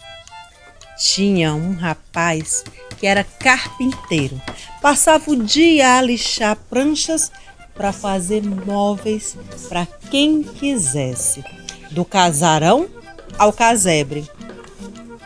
Tinha 0.98 1.54
um 1.54 1.74
rapaz 1.74 2.64
que 2.98 3.06
era 3.08 3.24
carpinteiro. 3.24 4.42
Passava 4.82 5.32
o 5.32 5.36
dia 5.36 5.98
a 5.98 6.02
lixar 6.02 6.58
pranchas 6.70 7.32
para 7.74 7.94
fazer 7.94 8.44
móveis 8.44 9.38
para 9.70 9.86
quem 10.10 10.42
quisesse, 10.42 11.44
do 11.92 12.04
casarão 12.04 12.90
ao 13.38 13.54
casebre. 13.54 14.28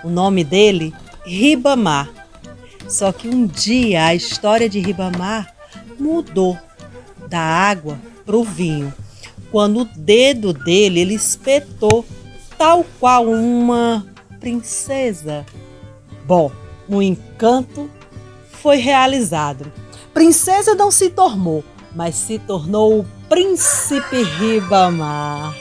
O 0.03 0.09
nome 0.09 0.43
dele, 0.43 0.93
Ribamar. 1.29 2.09
Só 2.87 3.11
que 3.11 3.27
um 3.29 3.45
dia 3.45 4.05
a 4.05 4.15
história 4.15 4.67
de 4.67 4.79
Ribamar 4.79 5.53
mudou 5.99 6.57
da 7.29 7.39
água 7.39 7.99
para 8.25 8.35
o 8.35 8.43
vinho. 8.43 8.91
Quando 9.51 9.81
o 9.81 9.85
dedo 9.85 10.51
dele 10.51 11.01
ele 11.01 11.13
espetou, 11.13 12.03
tal 12.57 12.83
qual 12.99 13.25
uma 13.27 14.05
princesa. 14.39 15.45
Bom, 16.25 16.51
o 16.87 16.99
encanto 16.99 17.87
foi 18.51 18.77
realizado. 18.77 19.71
Princesa 20.11 20.73
não 20.73 20.89
se 20.89 21.11
tornou, 21.11 21.63
mas 21.95 22.15
se 22.15 22.39
tornou 22.39 23.01
o 23.01 23.05
príncipe 23.29 24.23
Ribamar. 24.23 25.55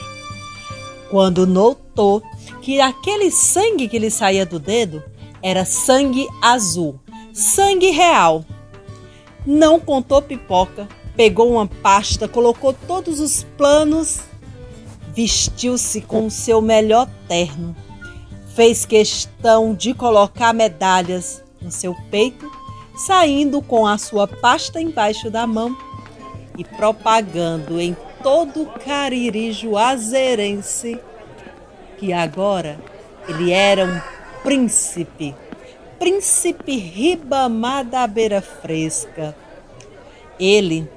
Quando 1.11 1.47
notou 1.47 2.23
que 2.63 2.81
aquele 2.81 3.31
sangue 3.31 3.87
que 3.87 3.99
lhe 3.99 4.11
saía 4.11 4.47
do 4.47 4.59
dedo 4.59 5.03
era 5.43 5.65
sangue 5.65 6.27
azul, 6.43 6.99
sangue 7.33 7.91
real. 7.91 8.45
Não 9.47 9.81
contou 9.81 10.21
pipoca, 10.21 10.89
pegou 11.17 11.53
uma 11.53 11.67
pasta, 11.67 12.29
colocou 12.29 12.73
todos 12.73 13.21
os 13.21 13.45
planos, 13.57 14.21
vestiu-se 15.15 16.01
com 16.01 16.27
o 16.27 16.31
seu 16.31 16.61
melhor 16.61 17.09
terno, 17.27 17.75
fez 18.55 18.85
questão 18.85 19.75
de 19.75 19.95
colocar 19.95 20.53
medalhas 20.53 21.43
no 21.61 21.71
seu 21.71 21.95
peito, 22.11 22.51
saindo 22.97 23.63
com 23.63 23.87
a 23.87 23.97
sua 23.97 24.27
pasta 24.27 24.81
embaixo 24.81 25.31
da 25.31 25.47
mão 25.47 25.77
e 26.57 26.65
propagando 26.65 27.81
em 27.81 27.97
todo 28.23 28.63
o 28.63 28.67
Cariri 28.67 29.53
Juazeirense 29.53 30.99
que 31.99 32.13
agora 32.13 32.79
ele 33.29 33.51
era 33.51 33.85
um 33.85 34.18
príncipe, 34.43 35.35
príncipe 35.99 36.77
Ribamar 36.77 37.85
da 37.85 38.07
Beira 38.07 38.41
Fresca. 38.41 39.35
Ele 40.39 40.89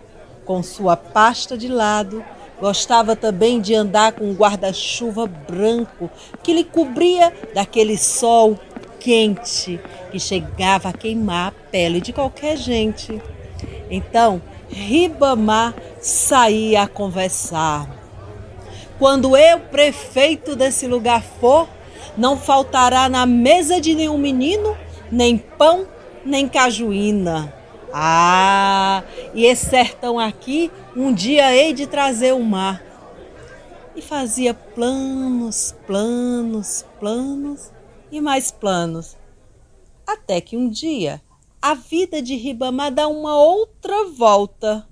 com 0.45 0.61
sua 0.61 0.98
pasta 0.98 1.58
de 1.58 1.67
lado, 1.67 2.23
gostava 2.59 3.16
também 3.16 3.61
de 3.61 3.73
andar 3.73 4.11
com 4.11 4.25
um 4.25 4.33
guarda-chuva 4.33 5.25
branco 5.25 6.09
que 6.44 6.53
lhe 6.53 6.64
cobria 6.64 7.31
daquele 7.53 7.98
sol 7.98 8.59
quente 9.00 9.80
que 10.11 10.20
chegava 10.20 10.89
a 10.89 10.94
queimar 10.94 11.48
a 11.48 11.70
pele 11.72 12.02
de 12.02 12.14
qualquer 12.14 12.58
gente. 12.58 13.22
Então, 13.89 14.42
Ribamar 14.70 15.73
saía 16.00 16.83
a 16.83 16.88
conversar. 16.88 17.89
Quando 19.00 19.36
eu, 19.36 19.59
prefeito 19.59 20.55
desse 20.55 20.86
lugar, 20.86 21.23
for, 21.39 21.67
não 22.17 22.38
faltará 22.38 23.07
na 23.09 23.25
mesa 23.25 23.80
de 23.80 23.95
nenhum 23.95 24.17
menino 24.17 24.75
nem 25.11 25.38
pão, 25.38 25.88
nem 26.25 26.47
cajuína. 26.47 27.53
Ah, 27.93 29.03
e 29.33 29.45
esse 29.45 29.69
sertão 29.69 30.17
aqui, 30.17 30.71
um 30.95 31.13
dia 31.13 31.53
hei 31.53 31.73
de 31.73 31.85
trazer 31.85 32.33
o 32.33 32.43
mar. 32.43 32.81
E 33.95 34.02
fazia 34.02 34.53
planos, 34.53 35.76
planos, 35.86 36.86
planos 36.99 37.71
e 38.11 38.21
mais 38.21 38.49
planos. 38.52 39.17
Até 40.08 40.39
que 40.39 40.55
um 40.55 40.70
dia 40.70 41.21
a 41.61 41.76
vida 41.76 42.21
de 42.21 42.36
Ribamar 42.36 42.92
dá 42.92 43.08
uma 43.08 43.37
outra 43.37 44.05
volta. 44.05 44.87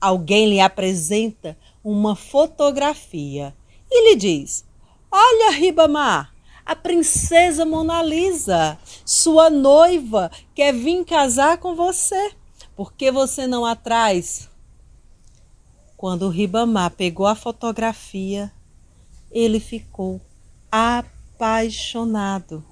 Alguém 0.00 0.48
lhe 0.48 0.60
apresenta 0.60 1.58
uma 1.84 2.16
fotografia 2.16 3.54
e 3.90 4.10
lhe 4.10 4.16
diz: 4.16 4.64
Olha, 5.10 5.50
Ribamar, 5.50 6.32
a 6.66 6.74
princesa 6.74 7.64
Mona 7.64 8.02
Lisa, 8.02 8.76
sua 9.04 9.48
noiva, 9.48 10.32
quer 10.52 10.74
vir 10.74 11.04
casar 11.04 11.58
com 11.58 11.76
você. 11.76 12.32
Por 12.74 12.92
que 12.92 13.12
você 13.12 13.46
não 13.46 13.64
atrás? 13.64 14.50
Quando 15.96 16.22
o 16.26 16.28
Ribamar 16.28 16.90
pegou 16.90 17.24
a 17.26 17.36
fotografia, 17.36 18.52
ele 19.30 19.60
ficou 19.60 20.20
apaixonado. 20.70 22.64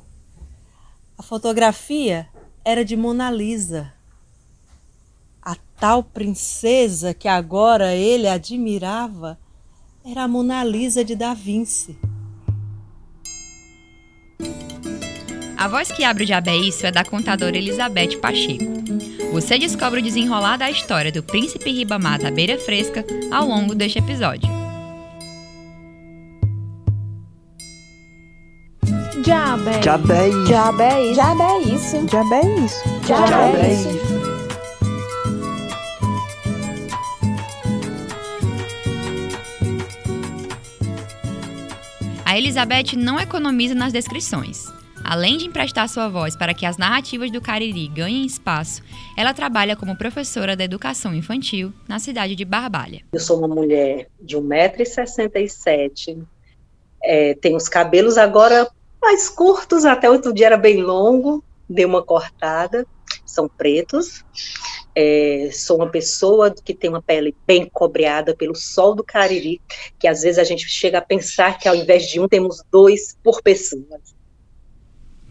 A 1.16 1.22
fotografia 1.22 2.28
era 2.64 2.84
de 2.84 2.96
Mona 2.96 3.30
Lisa. 3.30 3.94
A 5.40 5.56
tal 5.78 6.02
princesa 6.02 7.14
que 7.14 7.28
agora 7.28 7.94
ele 7.94 8.26
admirava 8.26 9.38
era 10.04 10.24
a 10.24 10.28
Mona 10.28 10.64
Lisa 10.64 11.04
de 11.04 11.14
Da 11.14 11.32
Vinci. 11.32 11.96
A 15.64 15.66
voz 15.66 15.90
que 15.90 16.04
abre 16.04 16.24
o 16.24 16.26
Diabo 16.26 16.50
é 16.50 16.56
Isso 16.58 16.86
é 16.86 16.92
da 16.92 17.02
contadora 17.02 17.56
Elizabeth 17.56 18.18
Pacheco. 18.20 18.66
Você 19.32 19.58
descobre 19.58 20.00
o 20.00 20.02
desenrolar 20.02 20.58
da 20.58 20.70
história 20.70 21.10
do 21.10 21.22
príncipe 21.22 21.70
Ribamar 21.70 22.20
da 22.20 22.30
Beira 22.30 22.58
Fresca 22.58 23.02
ao 23.32 23.46
longo 23.46 23.74
deste 23.74 23.98
episódio. 23.98 24.46
Diabé. 29.22 29.78
Diabé 29.78 30.28
isso. 30.28 30.44
Diabé 30.44 31.02
isso. 31.02 31.14
Diabé 31.14 31.62
isso. 31.62 32.06
Diabé 32.06 32.40
isso. 32.62 32.84
Diabé 33.06 33.72
isso. 33.72 33.88
A 42.22 42.36
Elizabeth 42.36 42.94
não 42.98 43.18
economiza 43.18 43.74
nas 43.74 43.94
descrições. 43.94 44.74
Além 45.04 45.36
de 45.36 45.46
emprestar 45.46 45.86
sua 45.86 46.08
voz 46.08 46.34
para 46.34 46.54
que 46.54 46.64
as 46.64 46.78
narrativas 46.78 47.30
do 47.30 47.40
Cariri 47.40 47.88
ganhem 47.88 48.24
espaço, 48.24 48.82
ela 49.16 49.34
trabalha 49.34 49.76
como 49.76 49.98
professora 49.98 50.56
da 50.56 50.64
educação 50.64 51.14
infantil 51.14 51.74
na 51.86 51.98
cidade 51.98 52.34
de 52.34 52.44
Barbalha. 52.44 53.02
Eu 53.12 53.20
sou 53.20 53.38
uma 53.38 53.46
mulher 53.48 54.08
de 54.18 54.36
1,67m, 54.36 56.24
é, 57.04 57.34
tenho 57.34 57.56
os 57.56 57.68
cabelos 57.68 58.16
agora 58.16 58.66
mais 59.00 59.28
curtos, 59.28 59.84
até 59.84 60.08
outro 60.08 60.32
dia 60.32 60.46
era 60.46 60.56
bem 60.56 60.82
longo, 60.82 61.44
dei 61.68 61.84
uma 61.84 62.02
cortada, 62.02 62.86
são 63.26 63.46
pretos. 63.46 64.24
É, 64.96 65.50
sou 65.52 65.78
uma 65.78 65.90
pessoa 65.90 66.50
que 66.52 66.72
tem 66.72 66.88
uma 66.88 67.02
pele 67.02 67.34
bem 67.46 67.68
cobreada 67.68 68.34
pelo 68.34 68.54
sol 68.54 68.94
do 68.94 69.02
Cariri, 69.02 69.60
que 69.98 70.06
às 70.06 70.22
vezes 70.22 70.38
a 70.38 70.44
gente 70.44 70.66
chega 70.68 70.98
a 70.98 71.02
pensar 71.02 71.58
que 71.58 71.68
ao 71.68 71.74
invés 71.74 72.06
de 72.06 72.20
um, 72.20 72.28
temos 72.28 72.62
dois 72.70 73.16
por 73.22 73.42
pessoa. 73.42 74.00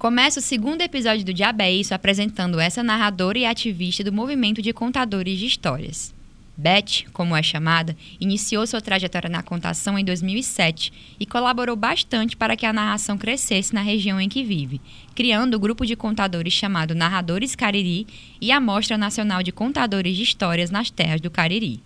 Começa 0.03 0.41
o 0.41 0.43
segundo 0.43 0.81
episódio 0.81 1.23
do 1.23 1.33
Diabé 1.33 1.71
Isso 1.71 1.93
apresentando 1.93 2.59
essa 2.59 2.83
narradora 2.83 3.39
e 3.39 3.45
ativista 3.45 4.03
do 4.03 4.11
movimento 4.11 4.61
de 4.61 4.73
contadores 4.73 5.39
de 5.39 5.45
histórias. 5.45 6.13
Beth, 6.57 7.05
como 7.13 7.33
é 7.37 7.41
chamada, 7.41 7.95
iniciou 8.19 8.67
sua 8.67 8.81
trajetória 8.81 9.29
na 9.29 9.41
contação 9.41 9.97
em 9.97 10.03
2007 10.03 10.91
e 11.17 11.25
colaborou 11.25 11.77
bastante 11.77 12.35
para 12.35 12.57
que 12.57 12.65
a 12.65 12.73
narração 12.73 13.17
crescesse 13.17 13.73
na 13.73 13.81
região 13.81 14.19
em 14.19 14.27
que 14.27 14.43
vive, 14.43 14.81
criando 15.15 15.53
o 15.53 15.59
grupo 15.59 15.85
de 15.85 15.95
contadores 15.95 16.51
chamado 16.51 16.93
Narradores 16.93 17.55
Cariri 17.55 18.05
e 18.41 18.51
a 18.51 18.59
Mostra 18.59 18.97
Nacional 18.97 19.41
de 19.41 19.53
Contadores 19.53 20.17
de 20.17 20.23
Histórias 20.23 20.69
nas 20.69 20.89
Terras 20.89 21.21
do 21.21 21.31
Cariri. 21.31 21.81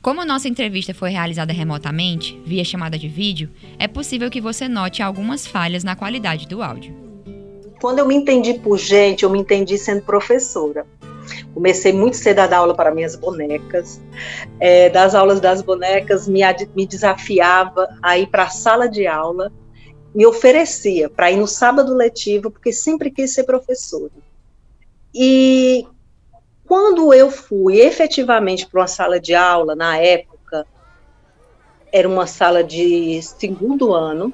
Como 0.00 0.24
nossa 0.24 0.48
entrevista 0.48 0.94
foi 0.94 1.10
realizada 1.10 1.52
remotamente, 1.52 2.38
via 2.46 2.64
chamada 2.64 2.96
de 2.96 3.08
vídeo, 3.08 3.50
é 3.80 3.88
possível 3.88 4.30
que 4.30 4.40
você 4.40 4.68
note 4.68 5.02
algumas 5.02 5.44
falhas 5.44 5.82
na 5.82 5.96
qualidade 5.96 6.46
do 6.46 6.62
áudio. 6.62 7.07
Quando 7.80 8.00
eu 8.00 8.06
me 8.06 8.14
entendi 8.14 8.54
por 8.54 8.76
gente, 8.76 9.24
eu 9.24 9.30
me 9.30 9.38
entendi 9.38 9.78
sendo 9.78 10.02
professora. 10.02 10.86
Comecei 11.54 11.92
muito 11.92 12.16
cedo 12.16 12.40
a 12.40 12.46
dar 12.46 12.58
aula 12.58 12.74
para 12.74 12.94
minhas 12.94 13.14
bonecas. 13.14 14.00
É, 14.60 14.88
das 14.88 15.14
aulas 15.14 15.40
das 15.40 15.62
bonecas, 15.62 16.26
me, 16.26 16.40
me 16.74 16.86
desafiava 16.86 17.88
a 18.02 18.18
ir 18.18 18.28
para 18.28 18.44
a 18.44 18.50
sala 18.50 18.88
de 18.88 19.06
aula, 19.06 19.52
me 20.14 20.26
oferecia 20.26 21.08
para 21.08 21.30
ir 21.30 21.36
no 21.36 21.46
sábado 21.46 21.94
letivo, 21.94 22.50
porque 22.50 22.72
sempre 22.72 23.10
quis 23.10 23.34
ser 23.34 23.44
professora. 23.44 24.12
E 25.14 25.86
quando 26.66 27.14
eu 27.14 27.30
fui 27.30 27.80
efetivamente 27.80 28.66
para 28.66 28.80
uma 28.80 28.86
sala 28.86 29.20
de 29.20 29.34
aula, 29.34 29.74
na 29.74 29.96
época, 29.98 30.66
era 31.92 32.08
uma 32.08 32.26
sala 32.26 32.62
de 32.62 33.20
segundo 33.22 33.94
ano, 33.94 34.32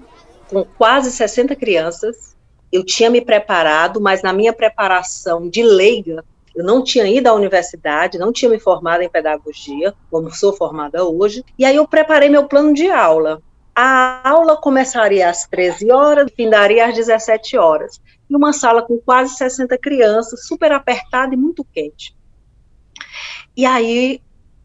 com 0.49 0.64
quase 0.64 1.12
60 1.12 1.55
crianças, 1.56 2.33
eu 2.75 2.85
tinha 2.85 3.09
me 3.09 3.21
preparado, 3.21 4.00
mas 4.00 4.21
na 4.21 4.32
minha 4.32 4.53
preparação 4.53 5.49
de 5.49 5.62
leiga, 5.62 6.25
eu 6.56 6.65
não 6.65 6.82
tinha 6.82 7.06
ido 7.06 7.29
à 7.29 7.32
universidade, 7.32 8.19
não 8.19 8.32
tinha 8.32 8.50
me 8.50 8.59
formado 8.59 9.00
em 9.00 9.09
pedagogia, 9.09 9.94
como 10.11 10.29
sou 10.35 10.53
formada 10.53 11.05
hoje, 11.05 11.44
e 11.56 11.65
aí 11.65 11.76
eu 11.76 11.87
preparei 11.87 12.29
meu 12.29 12.49
plano 12.49 12.75
de 12.75 12.91
aula. 12.91 13.41
A 13.76 14.29
aula 14.29 14.56
começaria 14.56 15.31
às 15.31 15.47
13 15.47 15.93
horas, 15.93 16.32
findaria 16.37 16.87
às 16.87 16.97
17 16.97 17.56
horas, 17.56 18.00
em 18.29 18.35
uma 18.35 18.53
sala 18.53 18.82
com 18.82 18.99
quase 18.99 19.37
60 19.37 19.79
crianças, 19.79 20.44
super 20.49 20.73
apertada 20.73 21.32
e 21.32 21.37
muito 21.37 21.65
quente. 21.65 22.12
E 23.56 23.65
aí, 23.65 24.20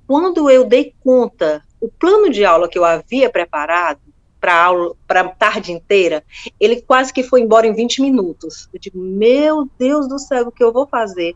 quando 0.07 0.49
eu 0.49 0.65
dei 0.65 0.95
conta, 1.03 1.61
o 1.79 1.87
plano 1.87 2.31
de 2.31 2.43
aula 2.43 2.67
que 2.67 2.77
eu 2.79 2.85
havia 2.85 3.29
preparado, 3.29 4.01
para 4.39 4.55
aula, 4.55 4.95
para 5.07 5.27
tarde 5.27 5.71
inteira, 5.71 6.23
ele 6.59 6.81
quase 6.81 7.11
que 7.11 7.23
foi 7.23 7.41
embora 7.41 7.67
em 7.67 7.73
20 7.73 8.01
minutos. 8.01 8.69
Eu 8.73 8.79
digo, 8.79 8.99
meu 8.99 9.69
Deus 9.77 10.07
do 10.07 10.17
céu, 10.17 10.47
o 10.47 10.51
que 10.51 10.63
eu 10.63 10.71
vou 10.71 10.87
fazer? 10.87 11.35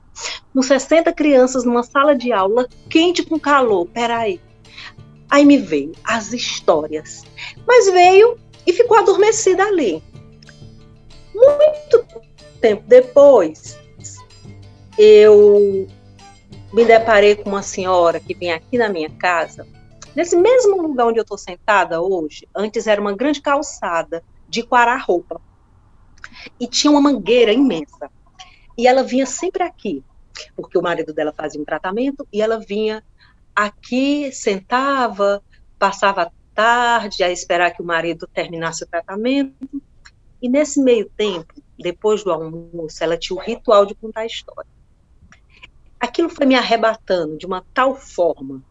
Com 0.54 0.62
60 0.62 1.12
crianças 1.14 1.64
numa 1.64 1.84
sala 1.84 2.16
de 2.16 2.32
aula, 2.32 2.68
quente 2.90 3.24
com 3.24 3.40
calor, 3.40 3.88
peraí. 3.88 4.40
Aí 5.30 5.46
me 5.46 5.58
veio 5.58 5.92
as 6.04 6.32
histórias. 6.32 7.24
Mas 7.68 7.92
veio 7.92 8.38
e 8.66 8.72
ficou 8.72 8.98
adormecida 8.98 9.64
ali. 9.64 10.02
Muito 11.34 12.06
tempo 12.62 12.84
depois, 12.88 13.78
eu 14.98 15.88
me 16.72 16.86
deparei 16.86 17.36
com 17.36 17.50
uma 17.50 17.64
senhora 17.64 18.20
que 18.20 18.34
vem 18.34 18.52
aqui 18.52 18.78
na 18.78 18.90
minha 18.90 19.10
casa 19.10 19.68
Nesse 20.16 20.36
mesmo 20.38 20.82
lugar 20.82 21.08
onde 21.08 21.20
eu 21.20 21.24
estou 21.24 21.38
sentada 21.38 22.02
hoje, 22.02 22.48
antes 22.56 22.86
era 22.86 23.02
uma 23.02 23.16
grande 23.16 23.42
calçada 23.42 24.24
de 24.48 24.62
quarar 24.62 25.04
roupa. 25.04 25.42
E 26.60 26.68
tinha 26.68 26.92
uma 26.92 27.02
mangueira 27.02 27.52
imensa. 27.52 28.12
E 28.78 28.88
ela 28.88 29.04
vinha 29.04 29.26
sempre 29.26 29.64
aqui, 29.64 30.04
porque 30.56 30.78
o 30.78 30.82
marido 30.82 31.14
dela 31.14 31.34
fazia 31.36 31.60
um 31.60 31.66
tratamento, 31.66 32.28
e 32.32 32.42
ela 32.42 32.60
vinha 32.60 33.04
aqui, 33.56 34.32
sentava, 34.32 35.42
passava 35.80 36.24
a 36.24 36.32
tarde 36.54 37.24
a 37.24 37.32
esperar 37.32 37.72
que 37.72 37.82
o 37.82 37.86
marido 37.86 38.28
terminasse 38.32 38.84
o 38.84 38.88
tratamento. 38.88 39.68
E 40.42 40.50
nesse 40.50 40.80
meio 40.82 41.10
tempo, 41.18 41.54
depois 41.78 42.24
do 42.24 42.32
almoço, 42.32 43.04
ela 43.04 43.18
tinha 43.18 43.38
o 43.38 43.42
ritual 43.42 43.86
de 43.86 43.96
contar 43.96 44.22
a 44.22 44.26
história. 44.26 44.70
Aquilo 46.00 46.30
foi 46.30 46.46
me 46.46 46.56
arrebatando 46.56 47.38
de 47.38 47.46
uma 47.46 47.66
tal 47.74 47.96
forma 47.96 48.62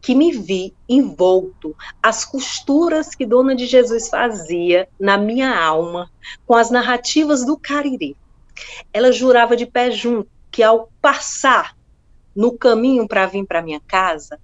que 0.00 0.14
me 0.14 0.32
vi 0.32 0.74
envolto 0.88 1.74
as 2.02 2.24
costuras 2.24 3.14
que 3.14 3.26
Dona 3.26 3.54
de 3.54 3.66
Jesus 3.66 4.08
fazia 4.08 4.88
na 4.98 5.16
minha 5.16 5.58
alma 5.58 6.10
com 6.46 6.54
as 6.54 6.70
narrativas 6.70 7.44
do 7.44 7.56
Cariri. 7.56 8.16
Ela 8.92 9.12
jurava 9.12 9.56
de 9.56 9.66
pé 9.66 9.90
junto 9.90 10.28
que 10.50 10.62
ao 10.62 10.90
passar 11.00 11.76
no 12.34 12.56
caminho 12.56 13.08
para 13.08 13.26
vir 13.26 13.46
para 13.46 13.62
minha 13.62 13.80
casa, 13.80 14.38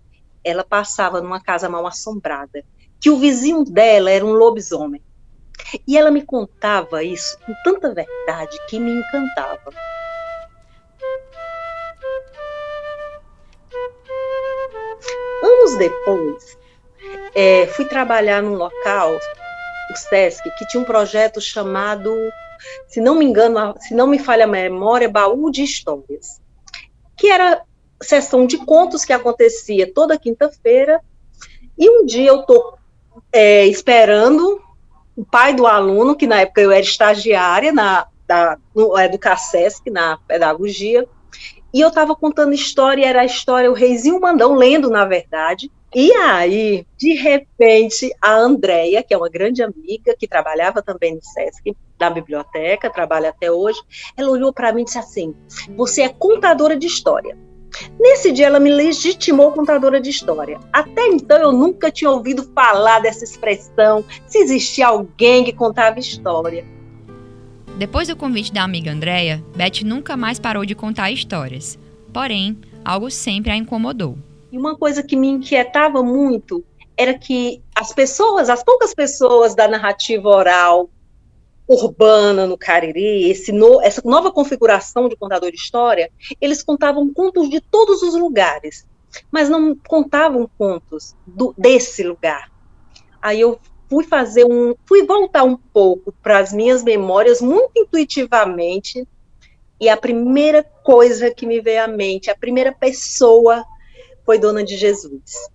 ela 0.44 0.64
passava 0.64 1.20
numa 1.20 1.40
casa 1.40 1.68
mal 1.68 1.86
assombrada, 1.86 2.64
que 3.00 3.10
o 3.10 3.18
vizinho 3.18 3.64
dela 3.64 4.10
era 4.10 4.24
um 4.24 4.32
lobisomem. 4.32 5.02
E 5.86 5.96
ela 5.96 6.10
me 6.10 6.22
contava 6.22 7.04
isso 7.04 7.38
com 7.46 7.54
tanta 7.64 7.94
verdade 7.94 8.58
que 8.68 8.78
me 8.78 8.92
encantava. 8.92 9.72
Anos 15.72 15.78
depois, 15.78 16.58
é, 17.34 17.66
fui 17.68 17.84
trabalhar 17.84 18.42
num 18.42 18.54
local, 18.54 19.18
o 19.90 19.96
SESC, 19.96 20.42
que 20.56 20.66
tinha 20.66 20.82
um 20.82 20.86
projeto 20.86 21.40
chamado, 21.40 22.14
se 22.88 23.00
não 23.00 23.14
me 23.14 23.24
engano, 23.24 23.74
se 23.80 23.94
não 23.94 24.06
me 24.06 24.18
falha 24.18 24.44
a 24.44 24.48
memória, 24.48 25.08
Baú 25.08 25.50
de 25.50 25.62
Histórias, 25.62 26.40
que 27.16 27.28
era 27.28 27.62
sessão 28.02 28.46
de 28.46 28.58
contos 28.58 29.04
que 29.04 29.12
acontecia 29.12 29.92
toda 29.92 30.18
quinta-feira, 30.18 31.00
e 31.78 31.88
um 31.88 32.04
dia 32.04 32.28
eu 32.28 32.40
estou 32.40 32.78
é, 33.32 33.66
esperando 33.66 34.60
o 35.16 35.24
pai 35.24 35.54
do 35.54 35.66
aluno, 35.66 36.16
que 36.16 36.26
na 36.26 36.40
época 36.40 36.60
eu 36.60 36.70
era 36.70 36.80
estagiária 36.80 37.72
na, 37.72 38.06
da, 38.26 38.58
no 38.74 38.98
Educacesc, 38.98 39.88
na 39.90 40.18
pedagogia, 40.26 41.06
e 41.72 41.80
eu 41.80 41.88
estava 41.88 42.14
contando 42.14 42.52
história, 42.52 43.06
era 43.06 43.22
a 43.22 43.24
história, 43.24 43.70
o 43.70 43.74
Reizinho 43.74 44.20
Mandão, 44.20 44.54
lendo, 44.54 44.90
na 44.90 45.04
verdade. 45.04 45.70
E 45.94 46.10
aí, 46.12 46.86
de 46.96 47.14
repente, 47.14 48.10
a 48.20 48.34
Andrea, 48.34 49.02
que 49.02 49.12
é 49.12 49.16
uma 49.16 49.28
grande 49.28 49.62
amiga, 49.62 50.14
que 50.18 50.26
trabalhava 50.26 50.82
também 50.82 51.14
no 51.14 51.22
SESC, 51.22 51.76
na 52.00 52.08
biblioteca, 52.08 52.90
trabalha 52.90 53.28
até 53.28 53.50
hoje, 53.50 53.78
ela 54.16 54.30
olhou 54.30 54.52
para 54.52 54.72
mim 54.72 54.82
e 54.82 54.84
disse 54.86 54.98
assim: 54.98 55.34
Você 55.76 56.02
é 56.02 56.08
contadora 56.08 56.76
de 56.76 56.86
história. 56.86 57.36
Nesse 57.98 58.32
dia, 58.32 58.46
ela 58.46 58.60
me 58.60 58.70
legitimou 58.70 59.52
contadora 59.52 60.00
de 60.00 60.10
história. 60.10 60.58
Até 60.72 61.06
então, 61.08 61.38
eu 61.38 61.52
nunca 61.52 61.90
tinha 61.90 62.10
ouvido 62.10 62.42
falar 62.54 63.00
dessa 63.00 63.24
expressão, 63.24 64.04
se 64.26 64.38
existia 64.38 64.88
alguém 64.88 65.44
que 65.44 65.52
contava 65.52 65.98
história. 65.98 66.64
Depois 67.78 68.08
do 68.08 68.16
convite 68.16 68.52
da 68.52 68.62
amiga 68.62 68.92
Andrea, 68.92 69.42
Beth 69.56 69.82
nunca 69.84 70.16
mais 70.16 70.38
parou 70.38 70.64
de 70.64 70.74
contar 70.74 71.10
histórias. 71.10 71.78
Porém, 72.12 72.58
algo 72.84 73.10
sempre 73.10 73.50
a 73.50 73.56
incomodou. 73.56 74.18
E 74.50 74.58
uma 74.58 74.76
coisa 74.76 75.02
que 75.02 75.16
me 75.16 75.28
inquietava 75.28 76.02
muito 76.02 76.62
era 76.96 77.14
que 77.14 77.62
as 77.74 77.92
pessoas, 77.92 78.50
as 78.50 78.62
poucas 78.62 78.94
pessoas 78.94 79.54
da 79.54 79.66
narrativa 79.66 80.28
oral 80.28 80.90
urbana 81.66 82.46
no 82.46 82.58
Cariri, 82.58 83.32
no, 83.52 83.80
essa 83.80 84.02
nova 84.04 84.30
configuração 84.30 85.08
de 85.08 85.16
contador 85.16 85.50
de 85.50 85.56
história, 85.56 86.10
eles 86.40 86.62
contavam 86.62 87.12
contos 87.12 87.48
de 87.48 87.60
todos 87.60 88.02
os 88.02 88.14
lugares, 88.14 88.86
mas 89.30 89.48
não 89.48 89.74
contavam 89.74 90.48
contos 90.58 91.14
do, 91.26 91.54
desse 91.56 92.02
lugar. 92.02 92.50
Aí 93.22 93.40
eu 93.40 93.58
fui 93.92 94.04
fazer 94.04 94.46
um, 94.46 94.74
fui 94.86 95.04
voltar 95.04 95.44
um 95.44 95.54
pouco 95.54 96.14
para 96.22 96.38
as 96.38 96.50
minhas 96.50 96.82
memórias 96.82 97.42
muito 97.42 97.72
intuitivamente, 97.76 99.06
e 99.78 99.86
a 99.86 99.98
primeira 99.98 100.64
coisa 100.82 101.30
que 101.30 101.44
me 101.44 101.60
veio 101.60 101.84
à 101.84 101.86
mente, 101.86 102.30
a 102.30 102.34
primeira 102.34 102.72
pessoa 102.72 103.62
foi 104.24 104.38
Dona 104.38 104.64
de 104.64 104.78
Jesus, 104.78 105.50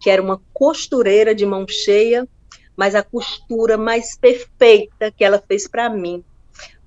que 0.00 0.08
era 0.08 0.22
uma 0.22 0.40
costureira 0.54 1.34
de 1.34 1.44
mão 1.44 1.66
cheia, 1.68 2.26
mas 2.74 2.94
a 2.94 3.02
costura 3.02 3.76
mais 3.76 4.16
perfeita 4.16 5.12
que 5.12 5.22
ela 5.22 5.44
fez 5.46 5.68
para 5.68 5.90
mim 5.90 6.24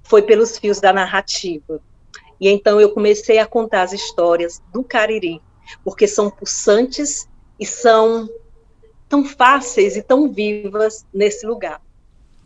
foi 0.01 0.23
pelos 0.23 0.57
fios 0.57 0.81
da 0.81 0.91
narrativa. 0.91 1.79
E 2.41 2.49
então 2.49 2.81
eu 2.81 2.89
comecei 2.89 3.37
a 3.37 3.45
contar 3.45 3.83
as 3.83 3.93
histórias 3.93 4.59
do 4.73 4.83
Cariri, 4.83 5.39
porque 5.83 6.07
são 6.07 6.31
pulsantes 6.31 7.29
e 7.59 7.65
são 7.65 8.27
tão 9.07 9.23
fáceis 9.23 9.95
e 9.95 10.01
tão 10.01 10.31
vivas 10.31 11.05
nesse 11.13 11.45
lugar. 11.45 11.81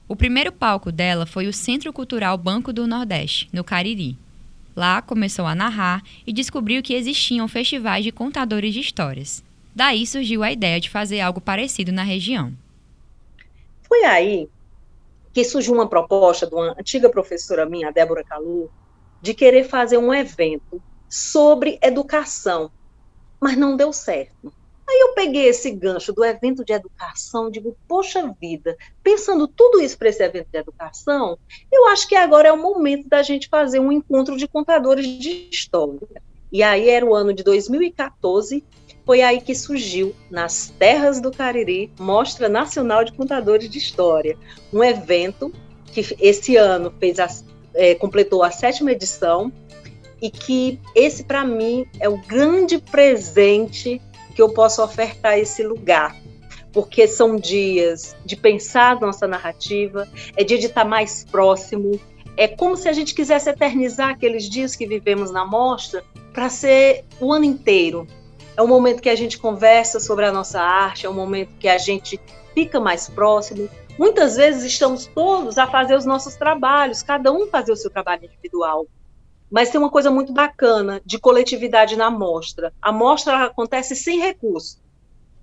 O 0.07 0.15
primeiro 0.15 0.51
palco 0.51 0.91
dela 0.91 1.25
foi 1.25 1.47
o 1.47 1.53
Centro 1.53 1.93
Cultural 1.93 2.37
Banco 2.37 2.73
do 2.73 2.87
Nordeste, 2.87 3.47
no 3.53 3.63
Cariri. 3.63 4.17
Lá 4.75 5.01
começou 5.01 5.45
a 5.45 5.53
narrar 5.53 6.01
e 6.25 6.33
descobriu 6.33 6.81
que 6.81 6.93
existiam 6.93 7.47
festivais 7.47 8.03
de 8.03 8.11
contadores 8.11 8.73
de 8.73 8.79
histórias. 8.79 9.43
Daí 9.75 10.07
surgiu 10.07 10.41
a 10.41 10.51
ideia 10.51 10.79
de 10.79 10.89
fazer 10.89 11.19
algo 11.19 11.39
parecido 11.39 11.91
na 11.91 12.03
região. 12.03 12.53
Foi 13.87 14.03
aí 14.03 14.49
que 15.33 15.43
surgiu 15.43 15.73
uma 15.73 15.87
proposta 15.87 16.47
de 16.47 16.55
uma 16.55 16.71
antiga 16.71 17.09
professora 17.09 17.65
minha, 17.65 17.91
Débora 17.91 18.23
Calu, 18.23 18.69
de 19.21 19.33
querer 19.33 19.65
fazer 19.65 19.97
um 19.97 20.13
evento 20.13 20.81
sobre 21.07 21.79
educação, 21.81 22.71
mas 23.39 23.57
não 23.57 23.75
deu 23.75 23.93
certo. 23.93 24.51
Aí 24.89 25.01
eu 25.01 25.13
peguei 25.13 25.45
esse 25.45 25.69
gancho 25.69 26.11
do 26.11 26.25
evento 26.25 26.65
de 26.65 26.73
educação, 26.73 27.51
digo, 27.51 27.77
poxa 27.87 28.35
vida, 28.41 28.75
pensando 29.03 29.47
tudo 29.47 29.79
isso 29.79 29.95
para 29.95 30.09
esse 30.09 30.23
evento 30.23 30.47
de 30.51 30.57
educação, 30.57 31.37
eu 31.71 31.87
acho 31.89 32.07
que 32.07 32.15
agora 32.15 32.47
é 32.47 32.51
o 32.51 32.59
momento 32.59 33.07
da 33.07 33.21
gente 33.21 33.47
fazer 33.47 33.79
um 33.79 33.91
encontro 33.91 34.35
de 34.35 34.47
contadores 34.47 35.05
de 35.05 35.47
história. 35.51 36.23
E 36.51 36.63
aí 36.63 36.89
era 36.89 37.05
o 37.05 37.13
ano 37.13 37.31
de 37.31 37.43
2014, 37.43 38.63
foi 39.05 39.21
aí 39.21 39.39
que 39.39 39.53
surgiu, 39.53 40.15
nas 40.31 40.73
terras 40.79 41.21
do 41.21 41.29
Cariri, 41.29 41.91
Mostra 41.99 42.49
Nacional 42.49 43.03
de 43.03 43.13
Contadores 43.13 43.69
de 43.69 43.77
História, 43.77 44.35
um 44.73 44.83
evento 44.83 45.53
que 45.93 46.17
esse 46.19 46.55
ano 46.55 46.91
fez 46.99 47.19
a, 47.19 47.27
é, 47.75 47.93
completou 47.93 48.41
a 48.41 48.49
sétima 48.49 48.91
edição 48.91 49.53
e 50.19 50.31
que 50.31 50.79
esse 50.95 51.23
para 51.23 51.45
mim 51.45 51.85
é 51.99 52.09
o 52.09 52.17
grande 52.17 52.79
presente 52.79 54.01
que 54.39 54.43
eu 54.43 54.47
posso 54.47 54.81
ofertar 54.81 55.37
esse 55.37 55.61
lugar. 55.63 56.15
Porque 56.71 57.09
são 57.09 57.35
dias 57.35 58.15
de 58.23 58.37
pensar 58.37 58.97
nossa 58.97 59.27
narrativa, 59.27 60.07
é 60.37 60.45
dia 60.45 60.57
de 60.57 60.67
estar 60.67 60.85
mais 60.85 61.25
próximo, 61.25 61.99
é 62.37 62.47
como 62.47 62.77
se 62.77 62.87
a 62.87 62.93
gente 62.93 63.13
quisesse 63.13 63.49
eternizar 63.49 64.11
aqueles 64.11 64.49
dias 64.49 64.77
que 64.77 64.87
vivemos 64.87 65.29
na 65.29 65.45
mostra 65.45 66.05
para 66.31 66.47
ser 66.47 67.03
o 67.19 67.33
ano 67.33 67.43
inteiro. 67.43 68.07
É 68.55 68.61
um 68.61 68.67
momento 68.67 69.01
que 69.01 69.09
a 69.09 69.15
gente 69.15 69.37
conversa 69.37 69.99
sobre 69.99 70.25
a 70.25 70.31
nossa 70.31 70.61
arte, 70.61 71.05
é 71.05 71.09
um 71.09 71.13
momento 71.13 71.53
que 71.59 71.67
a 71.67 71.77
gente 71.77 72.17
fica 72.53 72.79
mais 72.79 73.09
próximo, 73.09 73.69
Muitas 73.97 74.37
vezes 74.37 74.63
estamos 74.63 75.07
todos 75.07 75.57
a 75.57 75.67
fazer 75.67 75.93
os 75.93 76.05
nossos 76.05 76.33
trabalhos, 76.37 77.03
cada 77.03 77.33
um 77.33 77.47
fazer 77.47 77.73
o 77.73 77.75
seu 77.75 77.91
trabalho 77.91 78.23
individual. 78.23 78.87
Mas 79.49 79.69
tem 79.69 79.79
uma 79.79 79.89
coisa 79.89 80.11
muito 80.11 80.31
bacana 80.31 81.01
de 81.05 81.19
coletividade 81.19 81.95
na 81.95 82.09
mostra. 82.09 82.71
A 82.81 82.91
mostra 82.91 83.45
acontece 83.45 83.95
sem 83.95 84.19
recurso. 84.19 84.79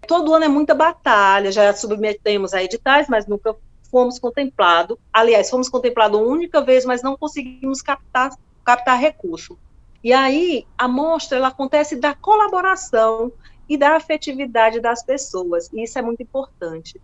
Todo 0.06 0.34
ano 0.34 0.44
é 0.44 0.48
muita 0.48 0.74
batalha, 0.74 1.50
já 1.50 1.72
submetemos 1.74 2.54
a 2.54 2.62
editais, 2.62 3.08
mas 3.08 3.26
nunca 3.26 3.56
fomos 3.90 4.18
contemplados. 4.18 4.96
Aliás, 5.12 5.50
fomos 5.50 5.68
contemplados 5.68 6.20
uma 6.20 6.28
única 6.28 6.60
vez, 6.60 6.84
mas 6.84 7.02
não 7.02 7.16
conseguimos 7.16 7.82
captar, 7.82 8.30
captar 8.64 8.98
recurso. 8.98 9.58
E 10.04 10.12
aí, 10.12 10.64
a 10.78 10.86
mostra 10.86 11.38
ela 11.38 11.48
acontece 11.48 11.96
da 11.96 12.14
colaboração 12.14 13.32
e 13.68 13.76
da 13.76 13.96
afetividade 13.96 14.80
das 14.80 15.02
pessoas, 15.02 15.68
e 15.72 15.82
isso 15.82 15.98
é 15.98 16.02
muito 16.02 16.22
importante. 16.22 17.00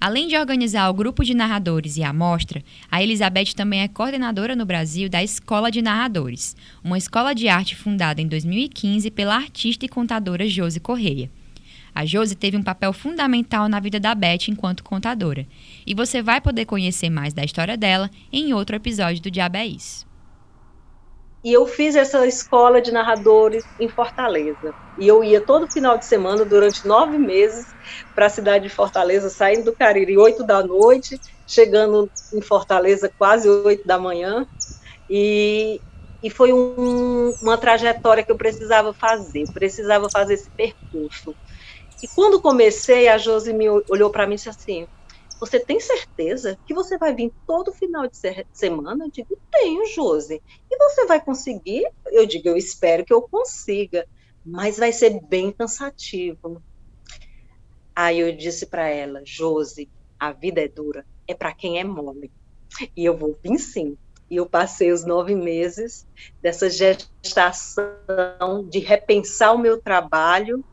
Além 0.00 0.28
de 0.28 0.36
organizar 0.36 0.88
o 0.88 0.94
grupo 0.94 1.24
de 1.24 1.34
narradores 1.34 1.96
e 1.96 2.02
a 2.02 2.12
mostra, 2.12 2.62
a 2.90 3.02
Elizabeth 3.02 3.54
também 3.56 3.80
é 3.80 3.88
coordenadora 3.88 4.54
no 4.54 4.66
Brasil 4.66 5.08
da 5.08 5.22
Escola 5.22 5.70
de 5.70 5.80
Narradores, 5.80 6.56
uma 6.82 6.98
escola 6.98 7.34
de 7.34 7.48
arte 7.48 7.74
fundada 7.74 8.20
em 8.20 8.26
2015 8.26 9.10
pela 9.10 9.36
artista 9.36 9.84
e 9.84 9.88
contadora 9.88 10.48
Josi 10.48 10.80
Correia. 10.80 11.30
A 11.94 12.04
Josi 12.04 12.34
teve 12.34 12.56
um 12.56 12.62
papel 12.62 12.92
fundamental 12.92 13.68
na 13.68 13.78
vida 13.78 14.00
da 14.00 14.14
Beth 14.14 14.48
enquanto 14.48 14.82
contadora, 14.82 15.46
e 15.86 15.94
você 15.94 16.20
vai 16.20 16.40
poder 16.40 16.64
conhecer 16.64 17.08
mais 17.08 17.32
da 17.32 17.44
história 17.44 17.76
dela 17.76 18.10
em 18.32 18.52
outro 18.52 18.74
episódio 18.74 19.22
do 19.22 19.30
Diabo 19.30 19.56
é. 19.56 20.04
E 21.44 21.52
eu 21.52 21.66
fiz 21.66 21.94
essa 21.94 22.26
escola 22.26 22.80
de 22.82 22.90
narradores 22.92 23.64
em 23.78 23.88
Fortaleza. 23.88 24.74
E 24.96 25.06
eu 25.06 25.22
ia 25.22 25.44
todo 25.44 25.68
final 25.70 25.98
de 25.98 26.06
semana, 26.06 26.44
durante 26.46 26.86
nove 26.86 27.18
meses, 27.18 27.74
para 28.14 28.26
a 28.26 28.30
cidade 28.30 28.64
de 28.68 28.74
Fortaleza, 28.74 29.28
saindo 29.30 29.64
do 29.66 29.76
Cariri 29.76 30.16
oito 30.18 30.44
da 30.46 30.62
noite, 30.66 31.20
chegando 31.46 32.10
em 32.32 32.40
Fortaleza 32.40 33.12
quase 33.18 33.48
oito 33.48 33.84
da 33.86 33.98
manhã. 33.98 34.46
E, 35.08 35.82
e 36.22 36.30
foi 36.30 36.52
um, 36.52 37.34
uma 37.42 37.58
trajetória 37.58 38.24
que 38.24 38.32
eu 38.32 38.36
precisava 38.38 38.94
fazer, 38.94 39.48
precisava 39.52 40.08
fazer 40.10 40.34
esse 40.34 40.50
percurso. 40.56 41.36
E 42.02 42.08
quando 42.08 42.40
comecei, 42.42 43.08
a 43.08 43.18
Josi 43.18 43.52
me 43.52 43.66
olhou 43.88 44.10
para 44.10 44.26
mim 44.26 44.34
e 44.34 44.36
disse 44.36 44.48
assim: 44.50 44.86
você 45.40 45.60
tem 45.60 45.80
certeza 45.80 46.58
que 46.66 46.74
você 46.74 46.96
vai 46.96 47.14
vir 47.14 47.32
todo 47.46 47.72
final 47.72 48.08
de 48.08 48.16
semana? 48.52 49.04
Eu 49.04 49.10
digo, 49.10 49.38
tenho, 49.50 49.86
Josi. 49.94 50.40
E 50.70 50.76
você 50.78 51.06
vai 51.06 51.22
conseguir? 51.22 51.86
Eu 52.06 52.26
digo, 52.26 52.48
eu 52.48 52.56
espero 52.56 53.04
que 53.04 53.12
eu 53.12 53.22
consiga, 53.22 54.06
mas 54.44 54.78
vai 54.78 54.92
ser 54.92 55.20
bem 55.28 55.52
cansativo. 55.52 56.62
Aí 57.96 58.18
eu 58.20 58.36
disse 58.36 58.66
para 58.66 58.88
ela, 58.88 59.22
Josi, 59.24 59.90
a 60.18 60.32
vida 60.32 60.60
é 60.60 60.68
dura, 60.68 61.06
é 61.28 61.34
para 61.34 61.54
quem 61.54 61.78
é 61.78 61.84
mole. 61.84 62.32
E 62.96 63.04
eu 63.04 63.16
vou 63.16 63.38
vir 63.42 63.58
sim. 63.58 63.96
E 64.30 64.36
eu 64.36 64.48
passei 64.48 64.90
os 64.90 65.04
nove 65.04 65.34
meses 65.34 66.06
dessa 66.42 66.68
gestação 66.70 67.86
de 68.68 68.78
repensar 68.78 69.52
o 69.52 69.58
meu 69.58 69.80
trabalho, 69.80 70.64